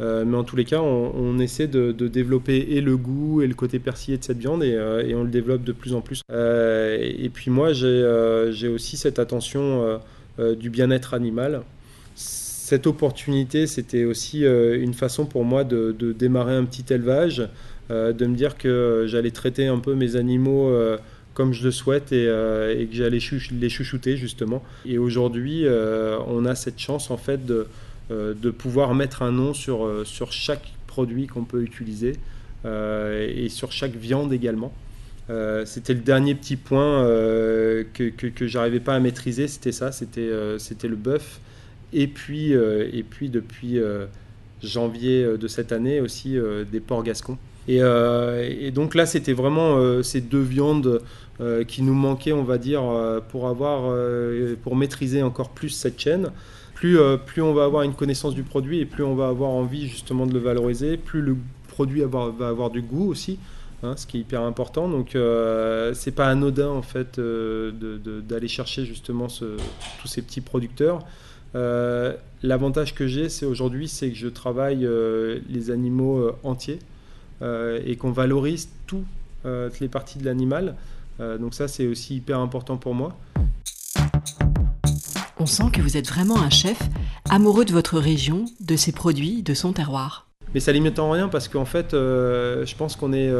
mais 0.00 0.36
en 0.36 0.44
tous 0.44 0.56
les 0.56 0.64
cas, 0.64 0.80
on, 0.80 1.38
essaie 1.38 1.66
de, 1.66 1.92
développer 1.92 2.56
et 2.56 2.80
le 2.80 2.96
goût 2.96 3.42
et 3.42 3.46
le 3.46 3.52
côté 3.52 3.78
persillé 3.78 4.16
de 4.16 4.24
cette 4.24 4.38
viande 4.38 4.64
et, 4.64 4.72
et 5.06 5.14
on 5.14 5.22
le 5.22 5.30
développe 5.30 5.64
de 5.64 5.72
plus 5.72 5.92
en 5.92 6.00
plus. 6.00 6.22
et 6.32 7.30
puis 7.34 7.50
moi, 7.50 7.74
j'ai 7.74 8.68
aussi 8.68 8.96
cette 8.96 9.18
attention 9.18 10.00
du 10.58 10.70
bien-être 10.70 11.12
animal 11.12 11.60
cette 12.68 12.86
opportunité, 12.86 13.66
c'était 13.66 14.04
aussi 14.04 14.44
euh, 14.44 14.78
une 14.78 14.92
façon 14.92 15.24
pour 15.24 15.42
moi 15.42 15.64
de, 15.64 15.94
démarrer 16.12 16.54
un 16.54 16.66
petit 16.66 16.84
élevage, 16.92 17.48
euh, 17.90 18.12
de 18.12 18.26
me 18.26 18.36
dire 18.36 18.58
que 18.58 19.06
j'allais 19.08 19.30
traiter 19.30 19.68
un 19.68 19.78
peu 19.78 19.94
mes 19.94 20.16
animaux 20.16 20.68
euh, 20.68 20.98
comme 21.32 21.54
je 21.54 21.64
le 21.64 21.70
souhaite 21.70 22.12
et, 22.12 22.26
que 22.26 22.94
j'allais 22.94 23.20
les 23.52 23.68
chouchouter 23.70 24.18
justement. 24.18 24.62
Et 24.84 24.98
aujourd'hui, 24.98 25.64
on 26.26 26.44
a 26.44 26.54
cette 26.56 26.78
chance 26.78 27.10
en 27.10 27.16
fait 27.16 27.46
de, 27.46 28.50
pouvoir 28.50 28.94
mettre 28.94 29.22
un 29.22 29.32
nom 29.32 29.54
sur, 29.54 29.88
sur 30.04 30.32
chaque 30.32 30.72
produit 30.88 31.26
qu'on 31.26 31.44
peut 31.44 31.62
utiliser 31.62 32.16
et 32.66 33.48
sur 33.48 33.70
chaque 33.70 33.94
viande 33.94 34.32
également. 34.32 34.72
c'était 35.64 35.94
le 35.94 36.00
dernier 36.00 36.34
petit 36.34 36.56
point 36.56 37.04
que, 37.94 38.46
j'arrivais 38.48 38.80
pas 38.80 38.96
à 38.96 38.98
maîtriser, 38.98 39.46
c'était 39.46 39.72
ça, 39.72 39.92
c'était 39.92 40.28
le 40.88 40.96
bœuf 40.96 41.40
et 41.92 42.06
puis, 42.06 42.54
euh, 42.54 42.88
et 42.92 43.02
puis 43.02 43.28
depuis 43.28 43.78
euh, 43.78 44.06
janvier 44.62 45.24
euh, 45.24 45.36
de 45.36 45.48
cette 45.48 45.72
année 45.72 46.00
aussi 46.00 46.36
des 46.70 46.80
porcs 46.80 47.04
gascons. 47.04 47.38
Et, 47.68 48.70
donc 48.70 48.94
là, 48.94 49.04
c'était 49.04 49.34
vraiment 49.34 50.02
ces 50.02 50.22
deux 50.22 50.40
viandes 50.40 51.02
qui 51.66 51.82
nous 51.82 51.92
manquaient, 51.92 52.32
on 52.32 52.42
va 52.42 52.56
dire, 52.56 52.82
pour 53.28 53.46
avoir, 53.46 53.94
pour 54.62 54.74
maîtriser 54.74 55.22
encore 55.22 55.50
plus 55.50 55.68
cette 55.68 56.00
chaîne. 56.00 56.30
Plus, 56.74 56.98
plus 57.26 57.42
on 57.42 57.52
va 57.52 57.64
avoir 57.64 57.82
une 57.82 57.92
connaissance 57.92 58.34
du 58.34 58.42
produit 58.42 58.78
et 58.78 58.86
plus 58.86 59.04
on 59.04 59.14
va 59.14 59.28
avoir 59.28 59.50
envie 59.50 59.86
justement 59.86 60.24
de 60.24 60.32
le 60.32 60.38
valoriser, 60.38 60.96
plus 60.96 61.20
le 61.20 61.36
produit 61.68 62.00
va 62.00 62.48
avoir 62.48 62.70
du 62.70 62.80
goût 62.80 63.10
aussi. 63.10 63.38
Hein, 63.84 63.94
ce 63.96 64.08
qui 64.08 64.16
est 64.16 64.20
hyper 64.20 64.42
important. 64.42 64.88
Donc, 64.88 65.14
euh, 65.14 65.94
c'est 65.94 66.10
pas 66.10 66.26
anodin 66.26 66.68
en 66.68 66.82
fait 66.82 67.20
d'aller 67.20 68.48
chercher 68.48 68.84
justement 68.84 69.28
tous 69.28 70.08
ces 70.08 70.22
petits 70.22 70.40
producteurs. 70.40 71.04
Euh, 71.54 72.14
l'avantage 72.42 72.94
que 72.94 73.06
j'ai, 73.06 73.28
c'est 73.28 73.46
aujourd'hui, 73.46 73.88
c'est 73.88 74.10
que 74.10 74.16
je 74.16 74.28
travaille 74.28 74.84
euh, 74.84 75.40
les 75.48 75.70
animaux 75.70 76.18
euh, 76.18 76.36
entiers 76.42 76.78
et 77.86 77.94
qu'on 77.94 78.10
valorise 78.10 78.68
toutes 78.88 79.04
les 79.80 79.86
parties 79.86 80.18
de 80.18 80.24
l'animal. 80.24 80.74
donc 81.20 81.54
ça, 81.54 81.68
c'est 81.68 81.86
aussi 81.86 82.16
hyper 82.16 82.40
important 82.40 82.76
pour 82.78 82.96
moi. 82.96 83.16
On 85.38 85.46
sent 85.46 85.70
que 85.72 85.80
vous 85.80 85.96
êtes 85.96 86.08
vraiment 86.08 86.42
un 86.42 86.50
chef 86.50 86.76
amoureux 87.30 87.64
de 87.64 87.70
votre 87.70 88.00
région, 88.00 88.46
de 88.58 88.74
ses 88.74 88.90
produits, 88.90 89.44
de 89.44 89.54
son 89.54 89.72
terroir. 89.72 90.26
Mais 90.52 90.58
ça 90.58 90.72
limite 90.72 90.98
en 90.98 91.12
rien 91.12 91.28
parce 91.28 91.46
qu'en 91.46 91.64
fait, 91.64 91.92
je 91.92 92.74
pense 92.74 92.96
qu'on 92.96 93.12
est 93.12 93.32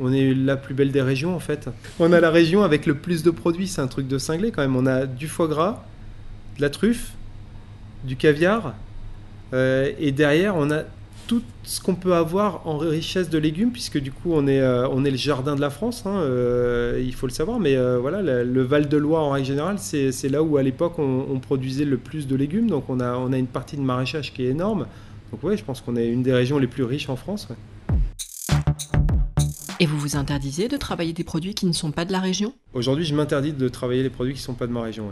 on 0.00 0.12
est 0.12 0.32
la 0.32 0.56
plus 0.56 0.74
belle 0.74 0.92
des 0.92 1.02
régions 1.02 1.34
en 1.34 1.40
fait. 1.40 1.68
On 1.98 2.12
a 2.12 2.20
la 2.20 2.30
région 2.30 2.62
avec 2.62 2.86
le 2.86 2.94
plus 2.94 3.24
de 3.24 3.32
produits, 3.32 3.66
c'est 3.66 3.80
un 3.80 3.88
truc 3.88 4.06
de 4.06 4.18
cinglé 4.18 4.52
quand 4.52 4.62
même. 4.62 4.76
On 4.76 4.86
a 4.86 5.06
du 5.06 5.26
foie 5.26 5.48
gras, 5.48 5.84
de 6.56 6.62
la 6.62 6.70
truffe, 6.70 7.12
du 8.04 8.16
caviar, 8.16 8.74
euh, 9.52 9.92
et 9.98 10.12
derrière 10.12 10.56
on 10.56 10.70
a 10.70 10.82
tout 11.26 11.42
ce 11.62 11.80
qu'on 11.80 11.94
peut 11.94 12.14
avoir 12.14 12.66
en 12.66 12.76
richesse 12.76 13.30
de 13.30 13.38
légumes, 13.38 13.72
puisque 13.72 13.98
du 13.98 14.12
coup 14.12 14.32
on 14.34 14.46
est, 14.46 14.60
euh, 14.60 14.86
on 14.88 15.04
est 15.06 15.10
le 15.10 15.16
jardin 15.16 15.56
de 15.56 15.60
la 15.60 15.70
France, 15.70 16.04
hein, 16.04 16.16
euh, 16.16 17.00
il 17.02 17.14
faut 17.14 17.26
le 17.26 17.32
savoir, 17.32 17.60
mais 17.60 17.76
voilà, 17.98 18.20
le, 18.22 18.62
Val-de-Loire 18.62 19.24
en 19.24 19.30
règle 19.30 19.46
générale, 19.46 19.76
c'est 19.78 20.28
là 20.28 20.42
où 20.42 20.56
à 20.56 20.62
l'époque 20.62 20.98
on, 20.98 21.38
produisait 21.40 21.84
le 21.84 21.96
plus 21.96 22.26
de 22.26 22.36
légumes, 22.36 22.68
donc 22.68 22.84
on 22.88 23.00
a, 23.00 23.16
on 23.16 23.32
a 23.32 23.38
une 23.38 23.46
partie 23.46 23.76
de 23.76 23.82
maraîchage 23.82 24.32
qui 24.32 24.44
est 24.44 24.50
énorme. 24.50 24.86
Donc 25.32 25.40
oui, 25.42 25.56
je 25.56 25.64
pense 25.64 25.80
qu'on 25.80 25.96
est 25.96 26.06
une 26.06 26.22
des 26.22 26.32
régions 26.32 26.58
les 26.58 26.66
plus 26.66 26.84
riches 26.84 27.08
en 27.08 27.16
France. 27.16 27.48
Et 29.80 29.86
vous 29.86 29.98
vous 29.98 30.16
interdisez 30.16 30.68
de 30.68 30.76
travailler 30.76 31.12
des 31.12 31.24
produits 31.24 31.54
qui 31.54 31.66
ne 31.66 31.72
sont 31.72 31.90
pas 31.90 32.04
de 32.04 32.12
la 32.12 32.20
région? 32.20 32.54
Aujourd'hui, 32.74 33.04
je 33.04 33.14
m'interdis 33.14 33.52
de 33.52 33.68
travailler 33.68 34.02
les 34.02 34.10
produits 34.10 34.34
qui 34.34 34.40
ne 34.40 34.44
sont 34.44 34.54
pas 34.54 34.68
de 34.68 34.72
ma 34.72 34.82
région. 34.82 35.10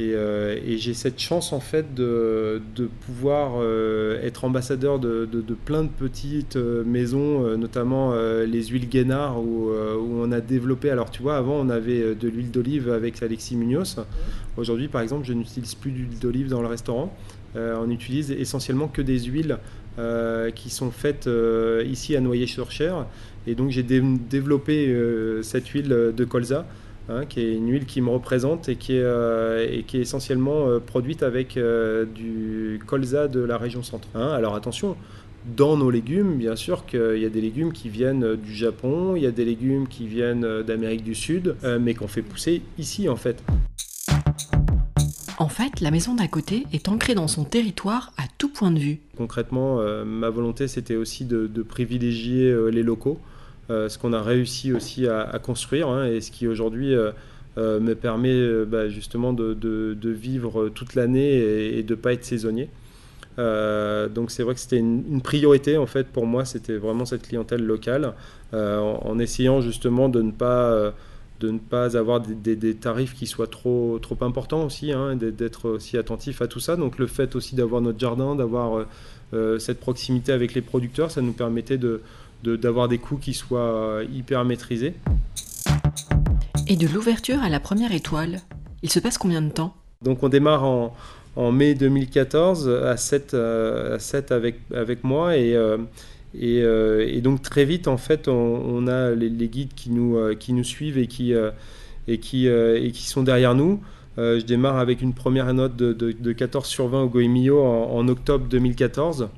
Euh, 0.00 0.58
et, 0.64 0.78
j'ai 0.78 0.94
cette 0.94 1.20
chance 1.20 1.52
en 1.52 1.60
fait 1.60 1.94
de, 1.94 2.60
pouvoir 3.06 3.52
euh, 3.56 4.22
être 4.22 4.44
ambassadeur 4.44 4.98
de, 4.98 5.26
plein 5.64 5.82
de 5.82 5.88
petites 5.88 6.56
euh, 6.56 6.82
maisons, 6.84 7.56
notamment 7.56 8.14
les 8.14 8.64
huiles 8.66 8.88
Guénard 8.88 9.40
où, 9.40 9.70
on 9.72 10.32
a 10.32 10.40
développé. 10.40 10.90
Alors 10.90 11.10
tu 11.10 11.22
vois, 11.22 11.36
avant 11.36 11.54
on 11.54 11.68
avait 11.68 12.14
de 12.14 12.28
l'huile 12.28 12.50
d'olive 12.50 12.90
avec 12.90 13.22
Alexis 13.22 13.56
Munoz. 13.56 14.04
Aujourd'hui, 14.56 14.88
par 14.88 15.00
exemple, 15.00 15.26
je 15.26 15.32
n'utilise 15.32 15.74
plus 15.74 15.90
d'huile 15.90 16.18
d'olive 16.20 16.48
dans 16.48 16.62
le 16.62 16.68
restaurant. 16.68 17.14
on 17.54 17.90
utilise 17.90 18.30
essentiellement 18.30 18.88
que 18.88 19.02
des 19.02 19.20
huiles 19.20 19.58
qui 20.54 20.70
sont 20.70 20.90
faites 20.90 21.28
ici 21.86 22.16
à 22.16 22.20
Noyer-sur-Cher. 22.20 23.06
Et 23.46 23.54
donc 23.54 23.70
j'ai 23.70 23.82
développé 23.82 24.94
cette 25.42 25.68
huile 25.68 26.12
de 26.16 26.24
colza 26.24 26.66
Hein, 27.08 27.26
qui 27.26 27.40
est 27.40 27.54
une 27.54 27.68
huile 27.68 27.84
qui 27.84 28.00
me 28.00 28.10
représente 28.10 28.68
et 28.68 28.76
qui 28.76 28.92
est, 28.92 29.02
euh, 29.02 29.66
et 29.68 29.82
qui 29.82 29.96
est 29.96 30.00
essentiellement 30.00 30.68
euh, 30.68 30.78
produite 30.78 31.24
avec 31.24 31.56
euh, 31.56 32.04
du 32.04 32.80
colza 32.86 33.26
de 33.26 33.40
la 33.40 33.58
région 33.58 33.82
centre. 33.82 34.06
Hein. 34.14 34.28
Alors 34.28 34.54
attention, 34.54 34.96
dans 35.56 35.76
nos 35.76 35.90
légumes, 35.90 36.36
bien 36.36 36.54
sûr 36.54 36.86
qu'il 36.86 37.18
y 37.18 37.24
a 37.24 37.28
des 37.28 37.40
légumes 37.40 37.72
qui 37.72 37.88
viennent 37.88 38.36
du 38.36 38.54
Japon, 38.54 39.16
il 39.16 39.24
y 39.24 39.26
a 39.26 39.32
des 39.32 39.44
légumes 39.44 39.88
qui 39.88 40.06
viennent 40.06 40.62
d'Amérique 40.62 41.02
du 41.02 41.16
Sud, 41.16 41.56
mais 41.80 41.94
qu'on 41.94 42.06
fait 42.06 42.22
pousser 42.22 42.62
ici 42.78 43.08
en 43.08 43.16
fait. 43.16 43.42
En 45.38 45.48
fait, 45.48 45.80
la 45.80 45.90
maison 45.90 46.14
d'à 46.14 46.28
côté 46.28 46.62
est 46.72 46.88
ancrée 46.88 47.16
dans 47.16 47.26
son 47.26 47.42
territoire 47.42 48.12
à 48.16 48.22
tout 48.38 48.48
point 48.48 48.70
de 48.70 48.78
vue. 48.78 49.00
Concrètement, 49.16 49.82
ma 50.04 50.30
volonté 50.30 50.68
c'était 50.68 50.94
aussi 50.94 51.24
de 51.24 51.62
privilégier 51.62 52.56
les 52.70 52.84
locaux. 52.84 53.18
Euh, 53.72 53.88
ce 53.88 53.96
qu'on 53.96 54.12
a 54.12 54.20
réussi 54.20 54.72
aussi 54.72 55.06
à, 55.06 55.38
construire 55.42 55.88
hein, 55.88 56.04
et 56.04 56.20
ce 56.20 56.30
qui 56.30 56.46
aujourd'hui 56.46 56.94
euh, 56.94 57.10
euh, 57.56 57.80
me 57.80 57.94
permet 57.94 58.64
bah, 58.66 58.88
justement 58.88 59.32
de, 59.32 59.96
vivre 60.04 60.68
toute 60.68 60.94
l'année 60.94 61.78
et, 61.78 61.82
de 61.82 61.94
ne 61.94 61.98
pas 61.98 62.12
être 62.12 62.24
saisonnier. 62.24 62.68
donc 63.38 64.30
c'est 64.30 64.42
vrai 64.42 64.54
que 64.54 64.60
c'était 64.60 64.78
une, 64.78 65.22
priorité 65.22 65.78
en 65.78 65.86
fait 65.86 66.08
pour 66.08 66.26
moi, 66.26 66.44
c'était 66.44 66.76
vraiment 66.76 67.06
cette 67.06 67.22
clientèle 67.22 67.64
locale, 67.64 68.12
en, 68.52 69.18
essayant 69.18 69.62
justement 69.62 70.08
de 70.10 70.20
ne 70.20 70.32
pas 70.32 70.92
de 71.40 71.50
ne 71.50 71.58
pas 71.58 71.96
avoir 71.96 72.20
des, 72.20 72.74
tarifs 72.74 73.14
qui 73.14 73.26
soient 73.26 73.48
trop, 73.48 73.98
trop 74.00 74.18
importants 74.20 74.64
aussi, 74.64 74.92
hein, 74.92 75.16
d'être 75.16 75.70
aussi 75.70 75.96
attentif 75.96 76.42
à 76.42 76.46
tout 76.46 76.60
ça. 76.60 76.76
Donc 76.76 76.98
le 76.98 77.06
fait 77.06 77.34
aussi 77.34 77.56
d'avoir 77.56 77.80
notre 77.80 77.98
jardin, 77.98 78.34
d'avoir 78.36 78.86
cette 79.58 79.80
proximité 79.80 80.32
avec 80.32 80.54
les 80.54 80.60
producteurs, 80.60 81.10
ça 81.10 81.22
nous 81.22 81.32
permettait 81.32 81.78
de, 81.78 82.02
d'avoir 82.42 82.88
des 82.88 82.98
coûts 82.98 83.16
qui 83.16 83.34
soient 83.34 83.60
euh, 83.60 84.06
hyper 84.12 84.44
maîtrisés. 84.44 84.94
Et 86.68 86.76
de 86.76 86.86
l'ouverture 86.86 87.42
à 87.42 87.48
la 87.48 87.60
première 87.60 87.92
étoile, 87.92 88.40
il 88.82 88.90
se 88.90 88.98
passe 88.98 89.18
combien 89.18 89.42
de 89.42 89.50
temps? 89.50 89.74
Donc 90.02 90.22
on 90.22 90.28
démarre 90.28 90.64
en, 90.64 90.94
en, 91.36 91.52
mai 91.52 91.74
2014 91.74 92.68
à 92.68 92.96
7, 92.96 93.34
euh, 93.34 93.96
à 93.96 93.98
7 93.98 94.32
avec, 94.32 94.60
avec 94.74 95.04
moi 95.04 95.36
et, 95.36 95.54
euh, 95.54 95.78
et, 96.38 96.58
et, 96.58 97.20
donc 97.20 97.42
très 97.42 97.64
vite 97.64 97.88
en 97.88 97.98
fait 97.98 98.26
on, 98.26 98.86
a 98.86 99.10
les, 99.10 99.30
guides 99.48 99.74
qui 99.74 99.90
nous, 99.90 100.18
qui 100.36 100.54
nous 100.54 100.64
suivent 100.64 100.96
et 100.96 101.06
qui, 101.06 101.34
et 102.08 102.18
qui, 102.18 102.46
et 102.46 102.90
qui 102.92 103.06
sont 103.06 103.22
derrière 103.22 103.54
nous. 103.54 103.80
je 104.16 104.42
démarre 104.42 104.78
avec 104.78 105.02
une 105.02 105.12
première 105.12 105.52
note 105.52 105.76
de, 105.76 105.92
de, 105.92 106.32
14 106.32 106.66
sur 106.66 106.88
20 106.88 107.02
au 107.02 107.08
Goemio 107.08 107.62
en, 107.62 107.92
en 107.92 108.08
octobre 108.08 108.46
2014. 108.48 109.28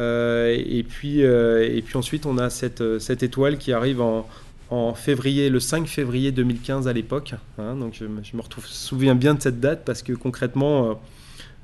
Euh, 0.00 0.56
et, 0.66 0.82
puis, 0.82 1.24
euh, 1.24 1.68
et 1.70 1.82
puis 1.82 1.96
ensuite, 1.96 2.26
on 2.26 2.38
a 2.38 2.50
cette, 2.50 2.80
euh, 2.80 2.98
cette 2.98 3.22
étoile 3.22 3.58
qui 3.58 3.72
arrive 3.72 4.00
en, 4.00 4.26
en 4.70 4.94
février, 4.94 5.50
le 5.50 5.60
5 5.60 5.86
février 5.86 6.32
2015 6.32 6.88
à 6.88 6.92
l'époque. 6.92 7.34
Hein. 7.58 7.76
donc 7.76 7.94
je, 7.94 8.04
me 8.04 8.42
retrouve, 8.42 8.66
souviens 8.66 9.14
bien 9.14 9.34
de 9.34 9.42
cette 9.42 9.60
date 9.60 9.84
parce 9.84 10.02
que 10.02 10.12
concrètement, 10.12 10.98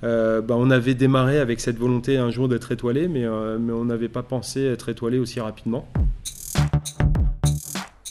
bah, 0.03 0.45
on 0.51 0.71
avait 0.71 0.95
démarré 0.95 1.39
avec 1.39 1.61
cette 1.61 1.79
volonté 1.79 2.17
un 2.17 2.31
jour 2.31 2.49
d'être 2.49 2.73
étoilé, 2.73 3.09
mais, 3.09 3.25
mais 3.59 3.73
on 3.73 3.85
n'avait 3.85 4.09
pas 4.09 4.23
pensé 4.23 4.65
être 4.65 4.89
étoilé 4.89 5.19
aussi 5.19 5.41
rapidement. 5.41 5.89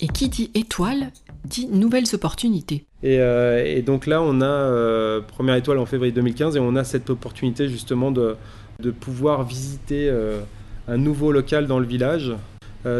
Et 0.02 0.08
qui 0.08 0.30
dit 0.30 0.52
étoile 0.54 1.12
dit 1.46 1.68
nouvelles 1.68 2.14
opportunités. 2.14 2.86
Et, 3.02 3.82
donc 3.82 4.06
là, 4.06 4.22
on 4.22 4.42
a 4.42 5.22
première 5.22 5.56
étoile 5.56 5.78
en 5.80 5.86
février 5.86 6.12
2015 6.12 6.58
et 6.58 6.60
on 6.60 6.76
a 6.76 6.84
cette 6.84 7.10
opportunité 7.10 7.70
justement 7.70 8.12
de, 8.12 8.36
de 8.80 8.92
pouvoir 8.92 9.44
visiter 9.44 10.12
un 10.88 10.98
nouveau 10.98 11.32
local 11.32 11.68
dans 11.68 11.80
le 11.80 11.86
village. 11.86 12.34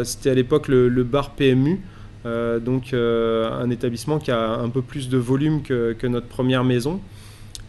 C'était 0.04 0.30
à 0.30 0.34
l'époque 0.34 0.68
le, 0.68 1.02
bar 1.04 1.30
PMU. 1.30 1.80
donc 2.24 2.92
un 2.92 3.70
établissement 3.70 4.18
qui 4.18 4.30
a 4.30 4.58
un 4.58 4.68
peu 4.68 4.82
plus 4.82 5.08
de 5.08 5.18
volume 5.18 5.62
que, 5.62 6.06
notre 6.06 6.26
première 6.26 6.64
maison. 6.64 7.00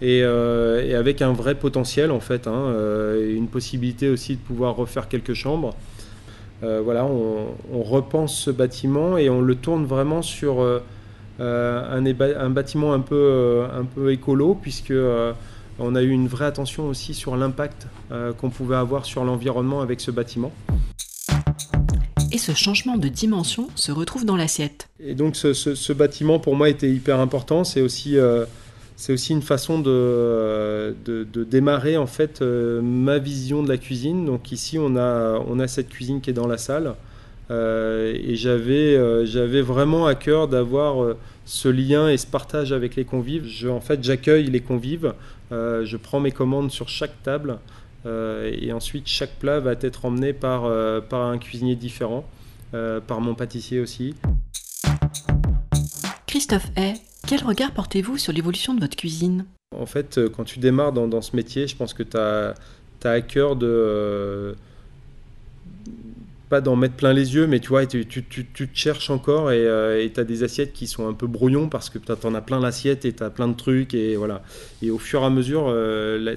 Euh, 0.03 0.83
et, 0.83 0.95
avec 0.95 1.21
un 1.21 1.31
vrai 1.31 1.55
potentiel 1.55 2.11
en 2.11 2.19
fait, 2.19 2.47
hein, 2.47 2.53
euh, 2.53 3.35
une 3.35 3.47
possibilité 3.47 4.09
aussi 4.09 4.35
de 4.35 4.41
pouvoir 4.41 4.75
refaire 4.75 5.07
quelques 5.07 5.33
chambres. 5.33 5.75
Euh, 6.63 6.81
voilà, 6.83 7.05
on, 7.05 7.83
repense 7.83 8.37
ce 8.37 8.51
bâtiment 8.51 9.17
et 9.17 9.29
on 9.29 9.41
le 9.41 9.55
tourne 9.55 9.85
vraiment 9.85 10.21
sur 10.21 10.63
un, 11.39 12.49
bâtiment 12.49 12.93
un 12.93 12.99
peu 12.99 14.11
écolo, 14.11 14.55
puisque 14.59 14.93
on 15.81 15.95
a 15.95 16.01
eu 16.01 16.09
une 16.09 16.27
vraie 16.27 16.45
attention 16.45 16.87
aussi 16.87 17.13
sur 17.13 17.35
l'impact 17.35 17.87
qu'on 18.37 18.49
pouvait 18.49 18.75
avoir 18.75 19.05
sur 19.05 19.23
l'environnement 19.23 19.81
avec 19.81 20.01
ce 20.01 20.11
bâtiment. 20.11 20.51
Et 22.31 22.37
ce 22.37 22.53
changement 22.53 22.97
de 22.97 23.07
dimension 23.07 23.67
se 23.75 23.91
retrouve 23.91 24.25
dans 24.25 24.37
l'assiette. 24.37 24.87
Et 24.99 25.15
donc 25.15 25.35
ce, 25.35 25.53
ce, 25.53 25.93
bâtiment 25.93 26.39
pour 26.39 26.55
moi 26.55 26.69
était 26.69 26.89
hyper 26.89 27.19
important. 27.19 27.63
C'est 27.63 27.81
aussi 27.81 28.17
c'est 29.01 29.13
aussi 29.13 29.33
une 29.33 29.41
façon 29.41 29.79
de, 29.79 30.95
de, 31.05 31.43
démarrer 31.43 31.97
en 31.97 32.05
fait 32.05 32.43
euh, 32.43 32.81
ma 32.83 33.17
vision 33.17 33.63
de 33.63 33.69
la 33.69 33.77
cuisine. 33.77 34.25
Donc 34.25 34.51
ici 34.51 34.77
on 34.77 34.95
a, 34.95 35.39
on 35.47 35.59
a 35.59 35.67
cette 35.67 35.89
cuisine 35.89 36.21
qui 36.21 36.29
est 36.29 36.33
dans 36.33 36.45
la 36.45 36.59
salle 36.59 36.87
euh, 36.87 36.93
et 37.51 38.35
j'avais, 38.35 38.95
euh, 38.95 39.25
j'avais 39.25 39.61
vraiment 39.61 40.05
à 40.05 40.15
cœur 40.15 40.47
d'avoir 40.47 41.15
ce 41.45 41.67
lien 41.69 42.09
et 42.09 42.17
ce 42.17 42.27
partage 42.27 42.71
avec 42.71 42.95
les 42.95 43.05
convives. 43.05 43.45
Je, 43.47 43.67
en 43.67 43.81
fait 43.81 44.03
j'accueille 44.03 44.45
les 44.45 44.61
convives, 44.61 45.13
je 45.51 45.97
prends 45.97 46.19
mes 46.19 46.31
commandes 46.31 46.71
sur 46.71 46.87
chaque 46.87 47.21
table 47.23 47.59
et 48.05 48.71
ensuite 48.73 49.07
chaque 49.07 49.35
plat 49.39 49.59
va 49.59 49.73
être 49.73 50.05
emmené 50.05 50.33
par, 50.33 50.63
par 51.03 51.21
un 51.27 51.37
cuisinier 51.37 51.75
différent, 51.75 52.25
par 52.71 53.21
mon 53.21 53.35
pâtissier 53.35 53.79
aussi. 53.79 54.15
Christophe 56.25 56.71
Hay 56.77 56.93
quel 57.27 57.43
regard 57.43 57.71
portez-vous 57.71 58.17
sur 58.17 58.33
l'évolution 58.33 58.73
de 58.73 58.79
votre 58.79 58.95
cuisine? 58.95 59.45
En 59.77 59.85
fait, 59.85 60.17
euh, 60.17 60.29
quand 60.29 60.43
tu 60.43 60.59
démarres 60.59 60.91
dans, 60.91 61.21
ce 61.21 61.35
métier, 61.35 61.67
je 61.67 61.75
pense 61.75 61.93
que 61.93 62.03
tu 62.03 62.17
as, 62.17 62.55
à 63.03 63.21
cœur 63.21 63.55
de... 63.55 64.55
Euh, 66.51 66.57
pas 66.57 66.61
d'en 66.61 66.75
mettre 66.75 66.95
plein 66.95 67.13
les 67.13 67.33
yeux, 67.35 67.47
mais 67.47 67.59
tu 67.59 67.69
vois, 67.69 67.85
tu, 67.85 68.05
te 68.05 68.63
cherches 68.73 69.09
encore 69.09 69.47
euh, 69.49 70.03
et 70.03 70.11
tu 70.11 70.19
as 70.19 70.23
des 70.23 70.43
assiettes 70.43 70.73
qui 70.73 70.85
sont 70.85 71.07
un 71.07 71.13
peu 71.13 71.27
brouillons 71.27 71.69
parce 71.69 71.89
que 71.89 71.97
tu 71.97 72.11
en 72.27 72.35
as 72.35 72.41
plein 72.41 72.59
l'assiette 72.59 73.05
et 73.05 73.13
tu 73.13 73.23
as 73.23 73.29
plein 73.29 73.47
de 73.47 73.55
trucs 73.55 73.93
et 73.93 74.15
voilà. 74.15 74.43
Et 74.81 74.91
au 74.91 74.97
fur 74.97 75.21
et 75.21 75.25
à 75.25 75.29
mesure, 75.29 75.73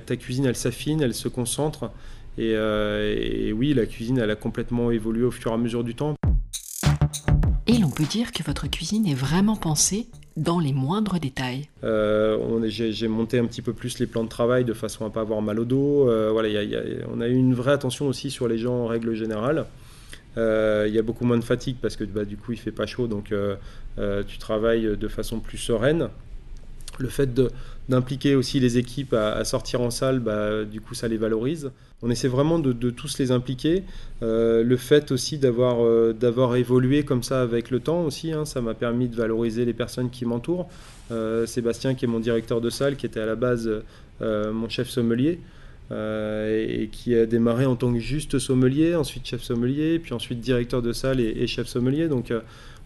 ta 0.07 0.17
cuisine, 0.17 0.47
elle 0.47 0.57
s'affine, 0.57 1.01
elle 1.01 1.15
se 1.15 1.29
concentre. 1.29 1.91
Et, 2.39 2.53
et, 2.53 3.53
oui, 3.53 3.75
la 3.75 3.87
cuisine, 3.87 4.19
elle 4.19 4.31
a 4.31 4.37
complètement 4.37 4.91
évolué 4.91 5.25
au 5.25 5.31
fur 5.31 5.51
et 5.51 5.55
à 5.55 5.59
mesure 5.59 5.85
du 5.85 5.95
temps. 5.95 6.15
Et 7.67 7.79
l'on 7.79 7.91
peut 7.91 8.05
dire 8.05 8.33
que 8.33 8.43
votre 8.43 8.69
cuisine 8.71 9.07
est 9.07 9.15
vraiment 9.15 9.57
pensée 9.57 10.07
dans 10.37 10.59
les 10.59 10.73
moindres 10.73 11.19
détails. 11.21 11.69
Euh, 11.85 12.69
j'ai 12.69 13.09
monté 13.09 13.39
un 13.39 13.47
petit 13.47 13.63
peu 13.63 13.73
plus 13.73 13.99
les 13.99 14.07
plans 14.07 14.25
de 14.25 14.29
travail 14.29 14.65
de 14.65 14.73
façon 14.73 15.07
à 15.07 15.11
pas 15.11 15.21
avoir 15.21 15.43
mal 15.43 15.61
au 15.61 15.65
dos. 15.65 16.09
Euh, 16.09 16.31
voilà, 16.33 16.49
on 17.13 17.21
a 17.21 17.29
eu 17.29 17.35
une 17.35 17.55
vraie 17.55 17.73
attention 17.73 18.07
aussi 18.07 18.31
sur 18.31 18.49
les 18.49 18.59
gens 18.59 18.75
en 18.75 18.87
règle 18.87 19.15
générale. 19.15 19.67
Euh, 20.37 20.85
il 20.89 20.95
y 20.95 20.99
a 20.99 21.03
beaucoup 21.03 21.25
moins 21.25 21.39
de 21.39 21.45
fatigue 21.45 21.77
parce 21.81 21.97
que 21.97 22.05
bah, 22.05 22.25
du 22.25 22.37
coup 22.37 22.53
il 22.53 22.59
fait 22.59 22.73
pas 22.73 22.87
chaud, 22.87 23.07
donc 23.07 23.33
tu 24.27 24.39
travailles 24.39 24.97
de 24.97 25.09
façon 25.09 25.41
plus 25.41 25.59
sereine. 25.59 26.09
Le 26.99 27.09
fait 27.09 27.29
d'impliquer 27.89 28.37
aussi 28.37 28.61
les 28.61 28.79
équipes 28.79 29.15
à, 29.15 29.45
sortir 29.45 29.81
en 29.81 29.91
salle, 29.91 30.21
bah, 30.21 30.65
du 30.65 30.81
coup 30.81 30.95
ça 30.95 31.09
les 31.09 31.17
valorise. 31.17 31.71
On 32.03 32.11
essaie 32.11 32.29
vraiment 32.29 32.59
de, 32.59 32.91
tous 32.91 33.19
les 33.19 33.31
impliquer. 33.31 33.83
Euh, 34.23 34.63
le 34.63 34.77
fait 34.77 35.11
aussi 35.11 35.41
euh, 35.43 36.13
d'avoir 36.13 36.57
évolué 36.57 37.03
comme 37.03 37.23
ça 37.23 37.41
avec 37.41 37.71
le 37.71 37.81
temps 37.81 38.03
aussi, 38.03 38.33
hein, 38.33 38.45
ça 38.45 38.61
m'a 38.61 38.75
permis 38.75 39.09
de 39.09 39.17
valoriser 39.17 39.65
les 39.65 39.73
personnes 39.73 40.11
qui 40.11 40.27
m'entourent. 40.27 40.69
Euh, 41.13 41.47
Sébastien 41.47 41.95
qui 41.95 42.05
est 42.05 42.09
mon 42.09 42.21
directeur 42.21 42.61
de 42.61 42.69
salle, 42.69 42.97
qui 42.97 43.07
était 43.07 43.21
à 43.21 43.27
la 43.27 43.37
base 43.37 43.71
mon 44.21 44.69
chef 44.69 44.89
sommelier. 44.89 45.41
Et, 45.91 46.89
qui 46.91 47.15
a 47.15 47.27
démarré 47.27 47.67
en 47.67 47.77
tant 47.77 47.93
que 47.93 47.99
juste 47.99 48.39
sommelier, 48.39 48.95
ensuite 48.95 49.27
chef 49.27 49.43
sommelier, 49.43 49.99
puis 49.99 50.15
ensuite 50.15 50.41
directeur 50.41 50.83
de 50.83 50.93
salle 50.93 51.21
et, 51.21 51.47
chef 51.47 51.67
sommelier. 51.67 52.09
Donc 52.09 52.33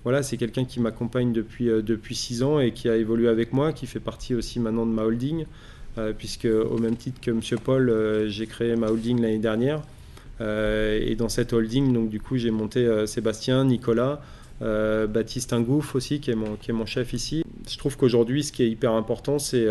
voilà, 0.05 0.23
c'est 0.23 0.37
quelqu'un 0.37 0.65
qui 0.65 0.81
m'accompagne 0.81 1.33
depuis, 1.33 1.69
euh, 1.69 1.83
depuis 1.83 2.15
six 2.15 2.43
ans 2.43 2.61
et 2.61 2.73
qui 2.73 2.89
a 2.89 2.97
évolué 2.97 3.29
avec 3.29 3.53
moi, 3.53 3.73
qui 3.73 3.87
fait 3.87 4.01
partie 4.01 4.35
aussi 4.35 4.61
maintenant 4.61 4.87
de 4.87 4.93
ma 4.93 5.03
holding, 5.03 5.45
euh, 5.99 6.13
puisque 6.17 6.47
au 6.47 6.79
même 6.79 6.97
titre 6.97 7.21
que 7.21 7.31
M. 7.31 7.41
Paul, 7.63 7.91
euh, 7.91 8.29
j'ai 8.29 8.47
créé 8.47 8.77
ma 8.77 8.89
holding 8.89 9.21
l'année 9.21 9.39
dernière. 9.39 9.83
et 10.41 11.17
dans 11.17 11.29
cette 11.29 11.53
holding, 11.53 11.93
donc 11.93 12.11
du 12.11 12.21
coup, 12.21 12.37
j'ai 12.37 12.53
monté 12.53 12.89
Sébastien, 13.07 13.65
Nicolas, 13.65 14.23
Baptiste 14.61 15.53
Ingouf 15.53 15.97
aussi, 15.97 16.21
qui 16.21 16.31
est, 16.31 16.37
mon, 16.37 16.55
qui 16.55 16.71
est 16.71 16.75
mon 16.75 16.87
chef 16.87 17.13
ici. 17.13 17.43
Je 17.69 17.77
trouve 17.77 17.97
qu'aujourd'hui, 17.97 18.45
ce 18.45 18.53
qui 18.53 18.63
est 18.63 18.71
hyper 18.71 18.93
important, 18.93 19.41
c'est 19.41 19.67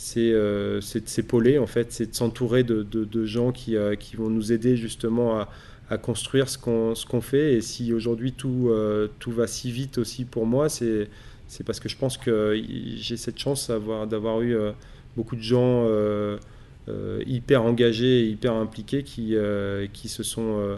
c'est 0.00 0.30
de 0.32 0.80
s'épauler, 1.06 1.58
en 1.58 1.66
fait, 1.66 1.92
c'est 1.92 2.10
de 2.10 2.14
s'entourer 2.14 2.62
de, 2.64 2.82
de, 2.82 3.24
gens 3.24 3.52
qui, 3.52 3.76
qui, 3.98 4.16
vont 4.16 4.30
nous 4.30 4.52
aider 4.52 4.76
justement 4.76 5.38
à, 5.38 5.48
à 5.90 5.98
construire 5.98 6.48
ce 6.48 6.56
qu'on 6.56 6.94
qu'on 7.08 7.20
fait. 7.20 7.54
Et 7.54 7.60
si 7.60 7.92
aujourd'hui 7.92 8.32
tout, 8.32 8.68
euh, 8.70 9.08
tout 9.18 9.32
va 9.32 9.46
si 9.46 9.70
vite 9.70 9.98
aussi 9.98 10.24
pour 10.24 10.46
moi, 10.46 10.68
c'est 10.68 11.08
parce 11.66 11.80
que 11.80 11.88
je 11.88 11.96
pense 11.96 12.16
que 12.16 12.62
j'ai 12.96 13.16
cette 13.16 13.38
chance 13.38 13.70
d'avoir 13.70 14.40
eu 14.40 14.54
euh, 14.54 14.70
beaucoup 15.16 15.34
de 15.34 15.42
gens 15.42 15.84
euh, 15.86 16.38
hyper 17.26 17.64
engagés 17.64 18.20
et 18.20 18.26
hyper 18.28 18.54
impliqués 18.54 19.02
qui, 19.02 19.34
qui 19.92 20.08
se 20.08 20.22
sont 20.22 20.76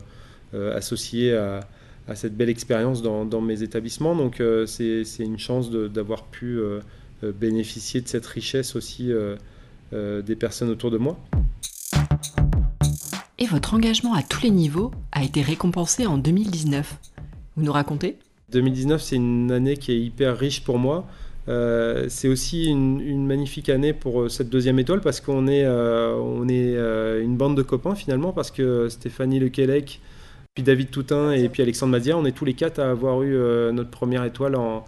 associés 0.53 1.35
à, 1.35 1.61
à, 2.09 2.15
cette 2.15 2.37
belle 2.37 2.51
expérience 2.51 3.01
dans, 3.03 3.25
dans, 3.25 3.41
mes 3.41 3.63
établissements. 3.63 4.17
Donc 4.17 4.43
c'est 4.67 5.05
une 5.21 5.39
chance 5.39 5.71
d'avoir 5.71 6.25
pu 6.25 6.59
bénéficier 7.23 8.01
de 8.01 8.09
cette 8.09 8.27
richesse 8.27 8.77
aussi 8.77 9.11
des 9.93 10.37
personnes 10.37 10.71
autour 10.71 10.91
de 10.91 10.99
moi 10.99 11.19
et 13.43 13.47
votre 13.47 13.75
engagement 13.75 14.15
à 14.15 14.23
tous 14.23 14.43
les 14.45 14.51
niveaux 14.51 14.93
a 15.11 15.25
été 15.25 15.43
récompensé 15.43 16.07
en 16.07 16.17
2019. 16.17 16.97
Vous 17.57 17.65
nous 17.65 17.73
racontez? 17.73 18.17
2019, 18.51 19.03
c'est 19.03 19.17
une 19.17 19.51
année 19.51 19.77
qui 19.77 19.91
est 19.91 19.99
hyper 19.99 20.39
riche 20.39 20.63
pour 20.63 20.79
moi. 20.79 21.09
Euh, 21.49 22.07
c'est 22.09 22.29
aussi 22.29 22.67
une, 22.67 23.27
magnifique 23.27 23.69
année 23.69 23.95
pour 23.95 24.21
euh, 24.21 24.29
cette 24.29 24.49
deuxième 24.49 24.79
étoile 24.79 25.01
parce 25.01 25.21
qu'on 25.21 25.49
est, 25.49 25.65
euh, 25.65 26.15
on 26.15 26.49
est 26.49 26.77
une 27.21 27.37
bande 27.37 27.57
de 27.57 27.63
copains 27.63 27.97
finalement 27.97 28.33
parce 28.33 28.53
que 28.53 28.89
Stéphanie 28.89 29.41
Lequelec, 29.41 30.01
puis 30.55 30.63
David 30.63 30.91
Toutin 30.91 31.33
et 31.33 31.49
puis 31.49 31.65
Alexandre 31.65 31.91
Mazia, 31.91 32.17
on 32.17 32.25
est 32.25 32.31
tous 32.31 32.45
les 32.45 32.55
quatre 32.55 32.79
à 32.79 32.91
avoir 32.91 33.25
eu 33.25 33.35
notre 33.73 33.91
première 33.91 34.23
étoile 34.23 34.55
en, 34.55 34.85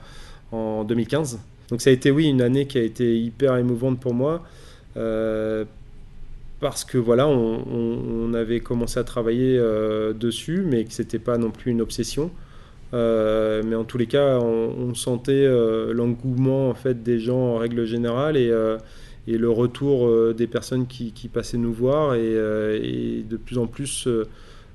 en, 0.53 0.85
2015. 0.85 1.41
Donc 1.71 1.81
ça 1.81 1.91
a 1.91 1.93
été 1.93 2.11
oui 2.11 2.29
une 2.29 2.43
année 2.43 2.67
qui 2.67 2.79
a 2.79 2.83
été 2.83 3.19
hyper 3.19 3.57
émouvante 3.57 4.01
pour 4.01 4.15
moi 4.15 4.43
parce 6.65 6.83
que 6.87 6.97
voilà, 6.97 7.29
on, 7.29 8.33
avait 8.33 8.61
commencé 8.61 8.99
à 8.99 9.05
travailler 9.05 9.59
euh, 9.59 10.15
dessus, 10.15 10.65
mais 10.67 10.85
que 10.85 10.95
c'était 10.95 11.19
pas 11.19 11.37
non 11.37 11.51
plus 11.51 11.73
une 11.73 11.83
obsession. 11.83 12.31
Euh, 12.95 13.63
mais 13.67 13.77
en 13.77 13.85
tous 13.85 13.99
les 13.99 14.07
cas, 14.07 14.39
on, 14.39 14.95
sentait 14.95 15.33
euh, 15.33 15.93
l'engouement 15.93 16.71
en 16.71 16.75
fait 16.75 17.03
des 17.03 17.19
gens 17.19 17.37
en 17.37 17.59
règle 17.59 17.85
générale 17.85 18.39
et 18.39 18.49
le 19.27 19.51
retour 19.51 20.33
des 20.33 20.47
personnes 20.47 20.87
qui, 20.87 21.13
passaient 21.31 21.59
nous 21.59 21.75
voir 21.75 22.15
et, 22.15 23.25
de 23.29 23.37
plus 23.37 23.59
en 23.59 23.67
plus 23.67 24.09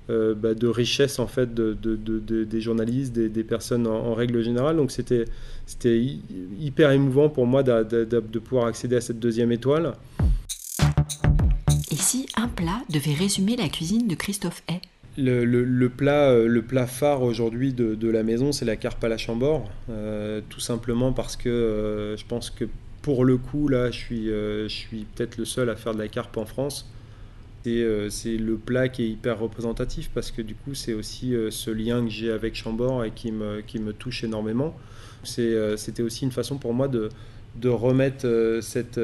bah, 0.10 0.54
de 0.54 0.68
richesse 0.68 1.20
en 1.20 1.28
fait 1.28 1.54
de, 1.54 1.74
des 2.44 2.62
journalistes, 2.62 3.14
des, 3.14 3.44
personnes 3.44 3.88
en, 3.88 4.14
règle 4.14 4.42
générale. 4.42 4.78
Donc 4.78 4.92
c'était 4.92 5.26
c'était 5.66 6.02
hyper 6.60 6.92
émouvant 6.92 7.30
pour 7.30 7.46
moi 7.46 7.64
de 7.64 8.40
pouvoir 8.40 8.66
accéder 8.66 8.96
à 8.96 9.02
cette 9.02 9.20
deuxième 9.20 9.52
étoile 9.52 9.94
si 12.00 12.26
un 12.36 12.48
plat 12.48 12.82
devait 12.90 13.14
résumer 13.14 13.56
la 13.56 13.70
cuisine 13.70 14.08
de 14.08 14.16
Christophe 14.16 14.64
Hay? 14.68 14.82
Le, 15.18 15.88
plat, 15.90 16.30
euh, 16.30 16.48
le 16.48 16.62
plat 16.62 16.88
phare 16.88 17.22
aujourd'hui 17.22 17.74
de, 17.74 18.10
la 18.10 18.24
maison, 18.24 18.52
c'est 18.52 18.66
la 18.66 18.78
carpe 18.78 19.04
à 19.04 19.10
la 19.10 19.18
chambord. 19.18 19.70
Euh, 19.90 20.42
tout 20.50 20.60
simplement 20.60 21.12
parce 21.14 21.36
que 21.36 21.50
euh, 21.50 22.18
je 22.18 22.26
pense 22.26 22.50
que 22.50 22.66
pour 23.02 23.26
le 23.26 23.38
coup, 23.38 23.68
là, 23.68 23.92
je 23.92 23.98
suis, 23.98 24.26
je 24.26 24.68
suis 24.68 25.06
peut-être 25.16 25.38
le 25.38 25.46
seul 25.46 25.70
à 25.70 25.76
faire 25.76 25.94
de 25.94 26.00
la 26.00 26.08
carpe 26.08 26.36
en 26.38 26.46
France. 26.46 26.90
C'est 27.64 28.38
le 28.38 28.58
plat 28.58 28.90
qui 28.90 29.04
est 29.04 29.10
hyper 29.10 29.40
représentatif 29.40 30.10
parce 30.14 30.32
que 30.32 30.42
du 30.42 30.56
coup, 30.56 30.74
c'est 30.74 30.94
aussi 30.94 31.34
ce 31.50 31.70
lien 31.72 32.04
que 32.04 32.10
j'ai 32.10 32.32
avec 32.32 32.56
Chambord 32.56 33.04
et 33.04 33.12
qui 33.12 33.32
me, 33.32 33.92
touche 33.92 34.24
énormément. 34.24 34.76
C'était 35.24 36.02
aussi 36.02 36.26
une 36.26 36.32
façon 36.32 36.58
pour 36.58 36.74
moi 36.74 36.88
de, 36.88 37.10
remettre 37.70 38.60
cette, 38.62 39.00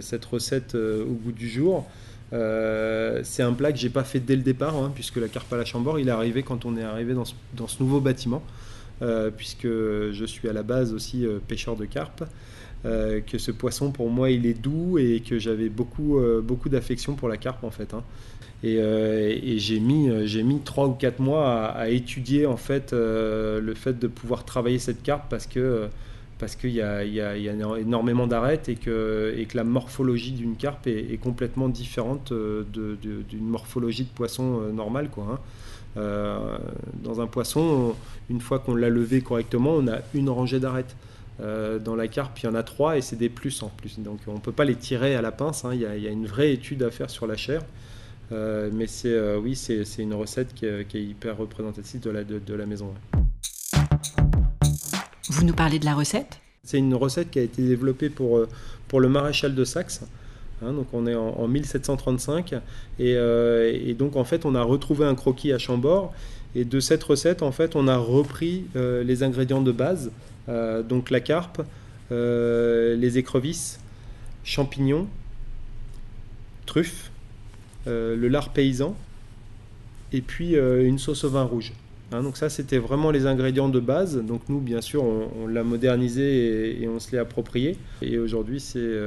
cette 0.00 0.24
recette 0.24 0.74
au 0.74 1.14
goût 1.14 1.32
du 1.32 1.48
jour. 1.48 1.86
Euh, 2.32 3.20
c'est 3.24 3.42
un 3.42 3.52
plat 3.52 3.72
que 3.72 3.78
j'ai 3.78 3.90
pas 3.90 4.04
fait 4.04 4.20
dès 4.20 4.36
le 4.36 4.42
départ, 4.42 4.76
hein, 4.76 4.92
puisque 4.94 5.16
la 5.16 5.28
carpe 5.28 5.52
à 5.52 5.56
la 5.56 5.64
chambord, 5.64 5.98
il 5.98 6.08
est 6.08 6.12
arrivé 6.12 6.42
quand 6.42 6.64
on 6.64 6.76
est 6.76 6.82
arrivé 6.82 7.14
dans 7.14 7.24
ce, 7.24 7.82
nouveau 7.82 8.00
bâtiment, 8.00 8.42
euh, 9.02 9.30
puisque 9.30 9.66
je 9.66 10.24
suis 10.26 10.48
à 10.48 10.52
la 10.52 10.62
base 10.62 10.92
aussi 10.92 11.26
euh, 11.26 11.38
pêcheur 11.46 11.76
de 11.76 11.84
carpe. 11.84 12.24
Que 12.84 13.38
ce 13.38 13.50
poisson 13.50 13.90
pour 13.90 14.08
moi 14.08 14.30
il 14.30 14.46
est 14.46 14.54
doux 14.54 14.98
et 14.98 15.20
que 15.20 15.38
j'avais 15.38 15.68
beaucoup, 15.68 16.18
beaucoup 16.42 16.68
d'affection 16.68 17.14
pour 17.14 17.28
la 17.28 17.36
carpe 17.36 17.64
en 17.64 17.70
fait. 17.70 17.92
Hein. 17.94 18.02
Et, 18.62 19.58
j'ai 19.58 19.80
mis, 19.80 20.08
j'ai 20.26 20.42
mis 20.42 20.60
3 20.60 20.86
ou 20.86 20.92
4 20.92 21.20
mois 21.20 21.66
à, 21.66 21.88
étudier 21.88 22.46
en 22.46 22.56
fait 22.56 22.92
le 22.92 23.74
fait 23.74 23.98
de 23.98 24.06
pouvoir 24.06 24.44
travailler 24.44 24.78
cette 24.78 25.02
carpe 25.02 25.28
parce 25.28 25.46
que 25.46 25.88
parce 26.38 26.56
qu'il 26.56 26.70
y, 26.70 26.80
a 26.80 27.36
énormément 27.36 28.26
d'arêtes 28.26 28.70
et 28.70 28.76
que, 28.76 29.34
et 29.36 29.44
que 29.44 29.58
la 29.58 29.64
morphologie 29.64 30.32
d'une 30.32 30.56
carpe 30.56 30.86
est, 30.86 31.20
complètement 31.20 31.68
différente 31.68 32.32
d'une 32.32 33.46
morphologie 33.46 34.04
de 34.04 34.08
poisson 34.08 34.72
normale. 34.72 35.10
Quoi, 35.10 35.26
hein. 35.32 35.38
Euh, 35.96 36.58
dans 37.02 37.20
un 37.20 37.26
poisson, 37.26 37.94
une 38.28 38.40
fois 38.40 38.60
qu'on 38.60 38.74
l'a 38.74 38.88
levé 38.88 39.22
correctement, 39.22 39.72
on 39.72 39.88
a 39.88 39.98
une 40.14 40.28
rangée 40.28 40.60
d'arêtes. 40.60 40.96
Euh, 41.40 41.78
dans 41.78 41.96
la 41.96 42.08
carpe, 42.08 42.38
il 42.40 42.46
y 42.46 42.48
en 42.48 42.54
a 42.54 42.62
trois 42.62 42.96
et 42.96 43.00
c'est 43.00 43.16
des 43.16 43.28
plus 43.28 43.62
en 43.62 43.68
plus. 43.68 43.98
Donc 43.98 44.20
on 44.26 44.34
ne 44.34 44.40
peut 44.40 44.52
pas 44.52 44.64
les 44.64 44.76
tirer 44.76 45.14
à 45.14 45.22
la 45.22 45.32
pince. 45.32 45.64
Hein. 45.64 45.70
Il, 45.74 45.80
y 45.80 45.86
a, 45.86 46.10
une 46.10 46.26
vraie 46.26 46.52
étude 46.52 46.82
à 46.82 46.90
faire 46.90 47.10
sur 47.10 47.26
la 47.26 47.36
chair. 47.36 47.62
Euh, 48.32 48.70
mais 48.72 48.86
c'est 48.86 49.18
oui, 49.36 49.56
c'est 49.56 49.84
une 49.98 50.14
recette 50.14 50.54
qui 50.54 50.66
est, 50.66 50.86
hyper 50.94 51.36
représentative 51.36 52.00
de 52.00 52.10
la, 52.10 52.24
de, 52.24 52.54
la 52.54 52.66
maison. 52.66 52.94
Vous 55.28 55.44
nous 55.44 55.54
parlez 55.54 55.78
de 55.78 55.84
la 55.84 55.94
recette? 55.94 56.40
C'est 56.62 56.78
une 56.78 56.94
recette 56.94 57.30
qui 57.30 57.38
a 57.38 57.42
été 57.42 57.62
développée 57.62 58.10
pour, 58.10 58.46
pour 58.86 59.00
le 59.00 59.08
maréchal 59.08 59.54
de 59.54 59.64
Saxe. 59.64 60.02
Hein, 60.62 60.72
donc 60.74 60.88
on 60.92 61.06
est 61.06 61.14
en, 61.14 61.48
1735 61.48 62.54
euh, 63.00 63.72
et, 63.72 63.94
donc 63.94 64.16
en 64.16 64.24
fait 64.24 64.44
on 64.44 64.54
a 64.54 64.62
retrouvé 64.62 65.06
un 65.06 65.14
croquis 65.14 65.52
à 65.52 65.58
Chambord 65.58 66.12
et 66.54 66.64
de 66.64 66.80
cette 66.80 67.02
recette 67.02 67.42
en 67.42 67.50
fait 67.50 67.76
on 67.76 67.88
a 67.88 67.96
repris 67.96 68.64
euh, 68.76 69.02
les 69.02 69.22
ingrédients 69.22 69.62
de 69.62 69.72
base 69.72 70.08
euh, 70.08 70.10
donc 70.88 71.10
la 71.10 71.20
carpe, 71.20 71.62
les 72.10 73.18
écrevisses, 73.18 73.80
champignons, 74.44 75.06
truffes, 76.66 77.10
le 77.86 78.28
lard 78.28 78.52
paysan 78.52 78.96
et 80.12 80.20
puis 80.20 80.56
une 80.56 80.98
sauce 80.98 81.24
au 81.24 81.30
vin 81.30 81.44
rouge. 81.44 81.72
Hein, 82.12 82.24
donc 82.24 82.36
ça 82.36 82.48
c'était 82.48 82.78
vraiment 82.78 83.12
les 83.12 83.26
ingrédients 83.26 83.68
de 83.68 83.80
base. 83.80 84.16
Donc 84.16 84.42
nous 84.48 84.60
bien 84.60 84.80
sûr 84.80 85.04
on, 85.04 85.46
l'a 85.46 85.62
modernisé 85.62 86.82
et, 86.82 86.88
on 86.88 86.98
se 86.98 87.12
l'est 87.12 87.18
approprié 87.18 87.76
et 88.02 88.18
aujourd'hui 88.18 88.60
c'est 88.60 88.98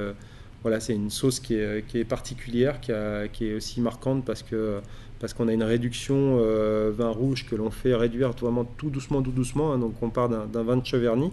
voilà, 0.64 0.80
c'est 0.80 0.94
une 0.94 1.10
sauce 1.10 1.42
qui 1.42 1.56
est, 1.56 2.08
particulière, 2.08 2.80
qui, 2.80 2.92
est 2.92 3.54
aussi 3.54 3.82
marquante 3.82 4.24
parce 4.24 4.44
que 4.44 4.80
parce 5.24 5.34
qu'on 5.34 5.48
a 5.48 5.54
une 5.54 5.64
réduction 5.64 6.40
euh, 6.42 6.92
vin 6.94 7.08
rouge 7.08 7.46
que 7.50 7.56
l'on 7.56 7.72
fait 7.72 7.96
réduire 7.96 8.32
vraiment 8.32 8.66
tout 8.66 8.90
doucement, 8.90 9.22
tout 9.22 9.32
doucement. 9.32 9.72
Hein. 9.72 9.78
donc 9.78 9.94
on 10.02 10.10
part 10.10 10.28
d'un 10.28 10.64
vin 10.64 10.76
de 10.76 10.86
Cheverny. 10.86 11.32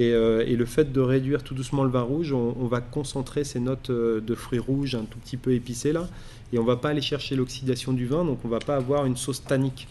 Euh, 0.00 0.44
et, 0.44 0.56
le 0.56 0.64
fait 0.64 0.90
de 0.90 1.00
réduire 1.00 1.44
tout 1.44 1.54
doucement 1.54 1.84
le 1.84 1.90
vin 1.90 2.02
rouge, 2.02 2.32
on, 2.32 2.66
va 2.66 2.80
concentrer 2.80 3.44
ces 3.44 3.60
notes 3.60 3.90
euh, 3.90 4.20
de 4.20 4.34
fruits 4.34 4.58
rouges 4.58 4.96
un 4.96 5.04
tout 5.04 5.20
petit 5.20 5.36
peu 5.36 5.52
épicées 5.52 5.92
là. 5.92 6.08
Et 6.52 6.58
on 6.58 6.64
va 6.64 6.74
pas 6.74 6.88
aller 6.88 7.00
chercher 7.00 7.36
l'oxydation 7.36 7.92
du 7.92 8.04
vin, 8.04 8.24
donc 8.24 8.40
on 8.44 8.48
va 8.48 8.58
pas 8.58 8.74
avoir 8.74 9.06
une 9.06 9.16
sauce 9.16 9.44
tannique. 9.44 9.86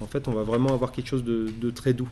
En 0.00 0.06
fait, 0.06 0.28
on 0.28 0.32
va 0.32 0.44
vraiment 0.44 0.72
avoir 0.72 0.92
quelque 0.92 1.08
chose 1.08 1.24
de 1.24 1.70
très 1.70 1.94
doux. 1.94 2.08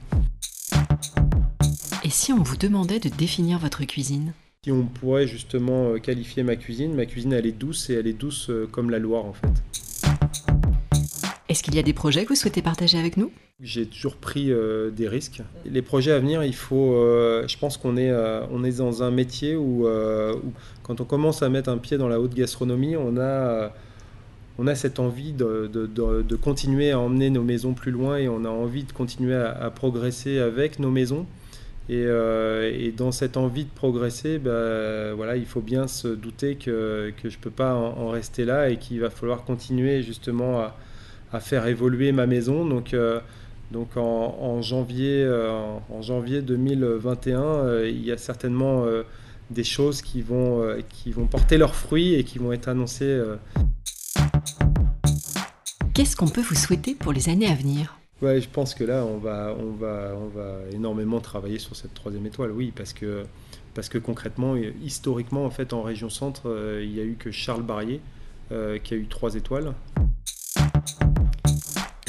Et 2.03 2.11
si 2.11 2.33
on 2.33 2.43
vous 2.43 2.57
demandait 2.57 2.99
de 2.99 3.09
définir 3.09 3.61
votre 3.61 3.85
cuisine? 3.85 4.33
Si 4.65 4.73
on 4.73 4.83
pourrait 4.83 5.29
justement 5.29 5.97
qualifier 6.01 6.43
ma 6.43 6.57
cuisine, 6.57 6.93
ma 6.97 7.07
cuisine 7.07 7.35
elle 7.35 7.47
est 7.47 7.53
douce 7.53 7.89
et 7.89 7.95
elle 7.95 8.09
est 8.09 8.13
douce 8.13 8.51
comme 8.73 8.91
la 8.91 8.99
Loire 8.99 9.27
en 9.27 9.33
fait. 9.33 9.92
Est-ce 11.53 11.63
qu'il 11.63 11.75
y 11.75 11.79
a 11.79 11.83
des 11.83 11.93
projets 11.93 12.25
que 12.25 12.31
vous 12.31 12.35
souhaitez 12.35 12.63
partager 12.63 12.99
avec 12.99 13.19
nous? 13.19 13.31
J'ai 13.61 13.85
toujours 13.85 14.17
pris 14.17 14.51
euh, 14.51 14.91
des 14.91 15.07
risques. 15.07 15.43
Les 15.67 15.83
projets 15.83 16.13
à 16.13 16.19
venir, 16.19 16.43
il 16.43 16.55
faut. 16.55 16.95
je 17.47 17.59
pense 17.59 17.77
qu'on 17.77 17.99
est, 17.99 18.11
on 18.51 18.65
est 18.65 18.79
dans 18.79 19.03
un 19.03 19.11
métier 19.11 19.55
où, 19.55 19.87
quand 20.83 21.03
on 21.03 21.05
commence 21.05 21.43
à 21.43 21.51
mettre 21.51 21.69
un 21.69 21.77
pied 21.77 21.99
dans 21.99 22.09
la 22.09 22.19
haute 22.21 22.33
gastronomie, 22.33 22.97
on 22.97 23.19
a, 23.19 23.71
on 24.59 24.67
a 24.67 24.75
cette 24.75 24.99
envie 24.99 25.33
de, 25.33 25.71
de, 25.71 26.37
continuer 26.37 26.91
à 26.91 26.99
emmener 26.99 27.29
nos 27.29 27.43
maisons 27.43 27.75
plus 27.75 27.91
loin 27.91 28.17
et 28.17 28.31
on 28.31 28.47
a 28.47 28.49
envie 28.49 28.85
de 28.85 28.93
continuer 28.93 29.37
à 29.37 29.71
progresser 29.71 30.39
avec 30.39 30.79
nos 30.79 30.91
maisons. 30.91 31.27
Euh, 31.91 32.73
et, 32.73 32.93
dans 32.93 33.13
cette 33.13 33.37
envie 33.37 33.65
de 33.65 33.71
progresser, 33.71 34.39
bah, 34.39 35.15
voilà, 35.15 35.37
il 35.37 35.47
faut 35.47 35.61
bien 35.61 35.87
se 35.87 36.09
douter 36.09 36.57
que, 36.57 37.13
que 37.23 37.29
je 37.29 37.37
ne 37.37 37.43
peux 37.43 37.51
pas 37.51 37.75
en, 37.75 38.09
rester 38.09 38.45
là 38.45 38.71
et 38.71 38.77
qu'il 38.77 39.01
va 39.01 39.11
falloir 39.11 39.45
continuer 39.45 40.03
justement 40.03 40.61
à, 40.61 40.77
à, 41.33 41.41
faire 41.41 41.67
évoluer 41.67 42.13
ma 42.13 42.27
maison. 42.27 42.65
Donc, 42.65 42.95
euh, 42.95 43.21
donc 43.71 43.97
en, 43.97 44.61
janvier, 44.61 45.23
euh, 45.25 45.51
en, 45.91 46.03
janvier 46.03 46.43
2021, 46.43 47.85
il 47.85 48.05
y 48.05 48.13
a 48.13 48.19
certainement 48.19 48.85
des 49.51 49.65
choses 49.65 50.03
qui 50.03 50.23
vont, 50.23 50.77
qui 50.89 51.13
vont 51.13 51.27
porter 51.27 51.57
leurs 51.57 51.75
fruits 51.75 52.15
et 52.15 52.25
qui 52.25 52.39
vont 52.39 52.53
être 52.53 52.69
annoncées. 52.69 53.21
Qu'est-ce 55.95 56.17
qu'on 56.17 56.29
peut 56.29 56.43
vous 56.43 56.55
souhaiter 56.55 56.95
pour 56.95 57.13
les 57.13 57.29
années 57.29 57.47
à 57.47 57.55
venir? 57.55 57.99
Ouais, 58.23 58.41
je 58.41 58.49
pense 58.49 58.73
que 58.75 58.85
là, 58.85 59.05
on 59.05 59.19
va, 59.19 59.53
on, 59.59 59.73
va, 59.73 60.15
on 60.17 60.29
va 60.29 60.59
énormément 60.73 61.21
travailler 61.21 61.59
sur 61.59 61.75
cette 61.75 61.93
troisième 61.93 62.25
étoile, 62.25 62.53
oui, 62.53 62.73
parce 62.75 62.93
que, 62.93 63.25
parce 63.75 63.89
que 63.89 63.99
concrètement, 63.99 64.55
historiquement, 64.57 65.45
en 65.45 65.51
fait, 65.51 65.73
en 65.73 65.83
région 65.83 66.09
centre, 66.09 66.43
euh, 66.47 66.85
il 66.85 66.93
n'y 66.93 67.01
a 67.01 67.03
eu 67.03 67.17
que 67.19 67.33
Charles 67.33 67.65
Barrier 67.65 68.01
euh, 68.53 68.79
qui 68.79 68.95
a 68.95 68.97
eu 68.97 69.07
trois 69.07 69.35
étoiles. 69.35 69.75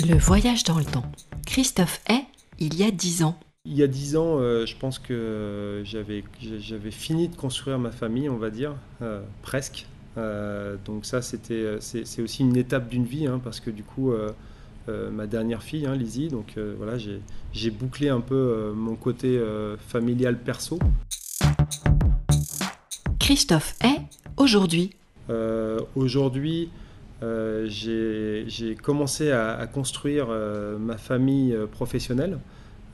Le 0.08 0.18
voyage 0.18 0.63
dans 0.63 0.78
le 0.78 0.86
temps. 0.86 1.06
Christophe 1.46 2.02
est 2.10 2.24
il 2.60 2.76
y 2.76 2.84
a 2.84 2.92
dix 2.92 3.24
ans. 3.24 3.38
Il 3.66 3.76
y 3.76 3.84
a 3.84 3.88
dix 3.88 4.18
ans, 4.18 4.38
euh, 4.39 4.66
je 4.66 4.76
pense 4.76 5.00
que 5.00 5.82
j'avais, 5.86 6.24
j'avais 6.42 6.92
fini 6.92 7.30
de 7.30 7.36
construire 7.36 7.80
ma 7.80 7.92
famille, 7.92 8.30
on 8.30 8.38
va 8.38 8.50
dire, 8.50 8.76
presque. 9.42 9.86
donc 10.16 11.06
ça, 11.06 11.22
c'était, 11.22 11.78
c'est, 11.80 12.22
aussi 12.22 12.42
une 12.42 12.58
étape 12.58 12.89
d'une 12.89 13.06
vie, 13.06 13.28
hein, 13.28 13.39
parce 13.44 13.60
que 13.60 13.70
du 13.70 13.84
coup 13.84 14.12
euh, 14.89 15.10
ma 15.10 15.28
dernière 15.28 15.63
fille, 15.63 15.86
hein, 15.86 15.96
Lizzie. 15.96 16.28
Donc 16.28 16.56
euh, 16.58 16.76
voilà, 16.78 16.98
j'ai 16.98 17.72
bouclé 17.72 18.10
un 18.10 18.20
peu 18.20 18.36
euh, 18.36 18.74
mon 18.74 18.96
côté 18.96 19.42
familial 19.88 20.38
perso. 20.38 20.80
Christophe 23.20 23.76
est 23.84 24.02
aujourd'hui 24.38 24.92
Aujourd'hui, 25.96 26.70
j'ai 27.66 28.76
commencé 28.82 29.32
à, 29.32 29.66
construire 29.68 30.28
ma 30.80 30.98
famille 30.98 31.56
professionnelle 31.72 32.40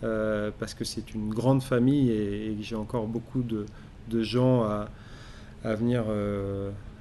parce 0.01 0.73
que 0.73 0.83
c'est 0.83 1.13
une 1.13 1.29
grande 1.29 1.63
famille 1.63 2.11
et, 2.11 2.57
j'ai 2.61 2.75
encore 2.75 3.07
beaucoup 3.07 3.43
de, 3.43 3.65
gens 4.21 4.63
à, 4.63 5.75
venir 5.75 6.05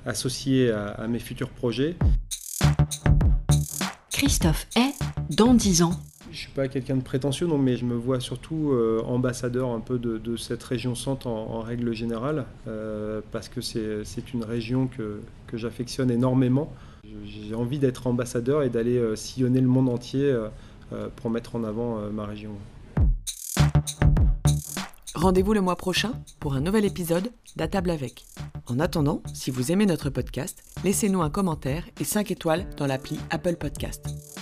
associer 0.07 0.71
à 0.71 1.07
mes 1.09 1.19
futurs 1.19 1.51
projets. 1.51 1.97
Christophe 4.11 4.67
est 4.77 4.95
dans 5.35 5.55
10 5.55 5.83
ans 5.83 5.93
je 6.31 6.43
suis 6.43 6.51
pas 6.53 6.69
quelqu'un 6.69 6.97
de 6.97 7.03
prétentieux, 7.03 7.47
non, 7.47 7.59
mais 7.59 7.77
je 7.77 7.85
me 7.85 7.95
vois 7.95 8.21
surtout 8.21 8.71
euh, 8.73 9.03
ambassadeur 9.07 9.71
un 9.71 9.81
peu 9.81 9.99
de, 9.99 10.37
cette 10.37 10.63
région 10.63 10.95
centre 10.95 11.27
en, 11.27 11.61
règle 11.61 11.93
générale, 11.95 12.45
euh, 12.67 13.21
parce 13.33 13.49
que 13.49 13.61
c'est 13.61 14.35
une 14.35 14.45
région 14.45 14.87
que, 14.87 15.21
que 15.47 15.57
j'affectionne 15.57 16.11
énormément. 16.11 16.73
J'ai 17.25 17.55
envie 17.55 17.79
d'être 17.79 18.07
ambassadeur 18.07 18.63
et 18.63 18.71
d'aller 18.71 18.99
euh, 18.99 19.17
sillonner 19.17 19.61
le 19.61 19.69
monde 19.69 19.89
entier 19.89 20.37
pour 21.17 21.29
mettre 21.29 21.55
en 21.55 21.65
avant 21.65 21.99
ma 22.11 22.25
région. 22.25 22.53
Rendez-vous 25.15 25.53
le 25.53 25.61
mois 25.61 25.77
prochain 25.77 26.13
pour 26.39 26.55
un 26.55 26.61
nouvel 26.61 26.85
épisode 26.85 27.33
d'À 27.57 27.67
table 27.67 27.91
avec. 27.91 28.25
En 28.69 28.79
attendant, 28.79 29.21
si 29.35 29.51
vous 29.51 29.73
aimez 29.73 29.85
notre 29.85 30.11
podcast, 30.11 30.63
laissez-nous 30.85 31.23
un 31.23 31.29
commentaire 31.29 31.89
et 32.01 32.05
5 32.05 32.31
étoiles 32.31 32.67
dans 32.77 32.87
l'appli 32.87 33.19
Apple 33.31 33.57
Podcast. 33.57 34.38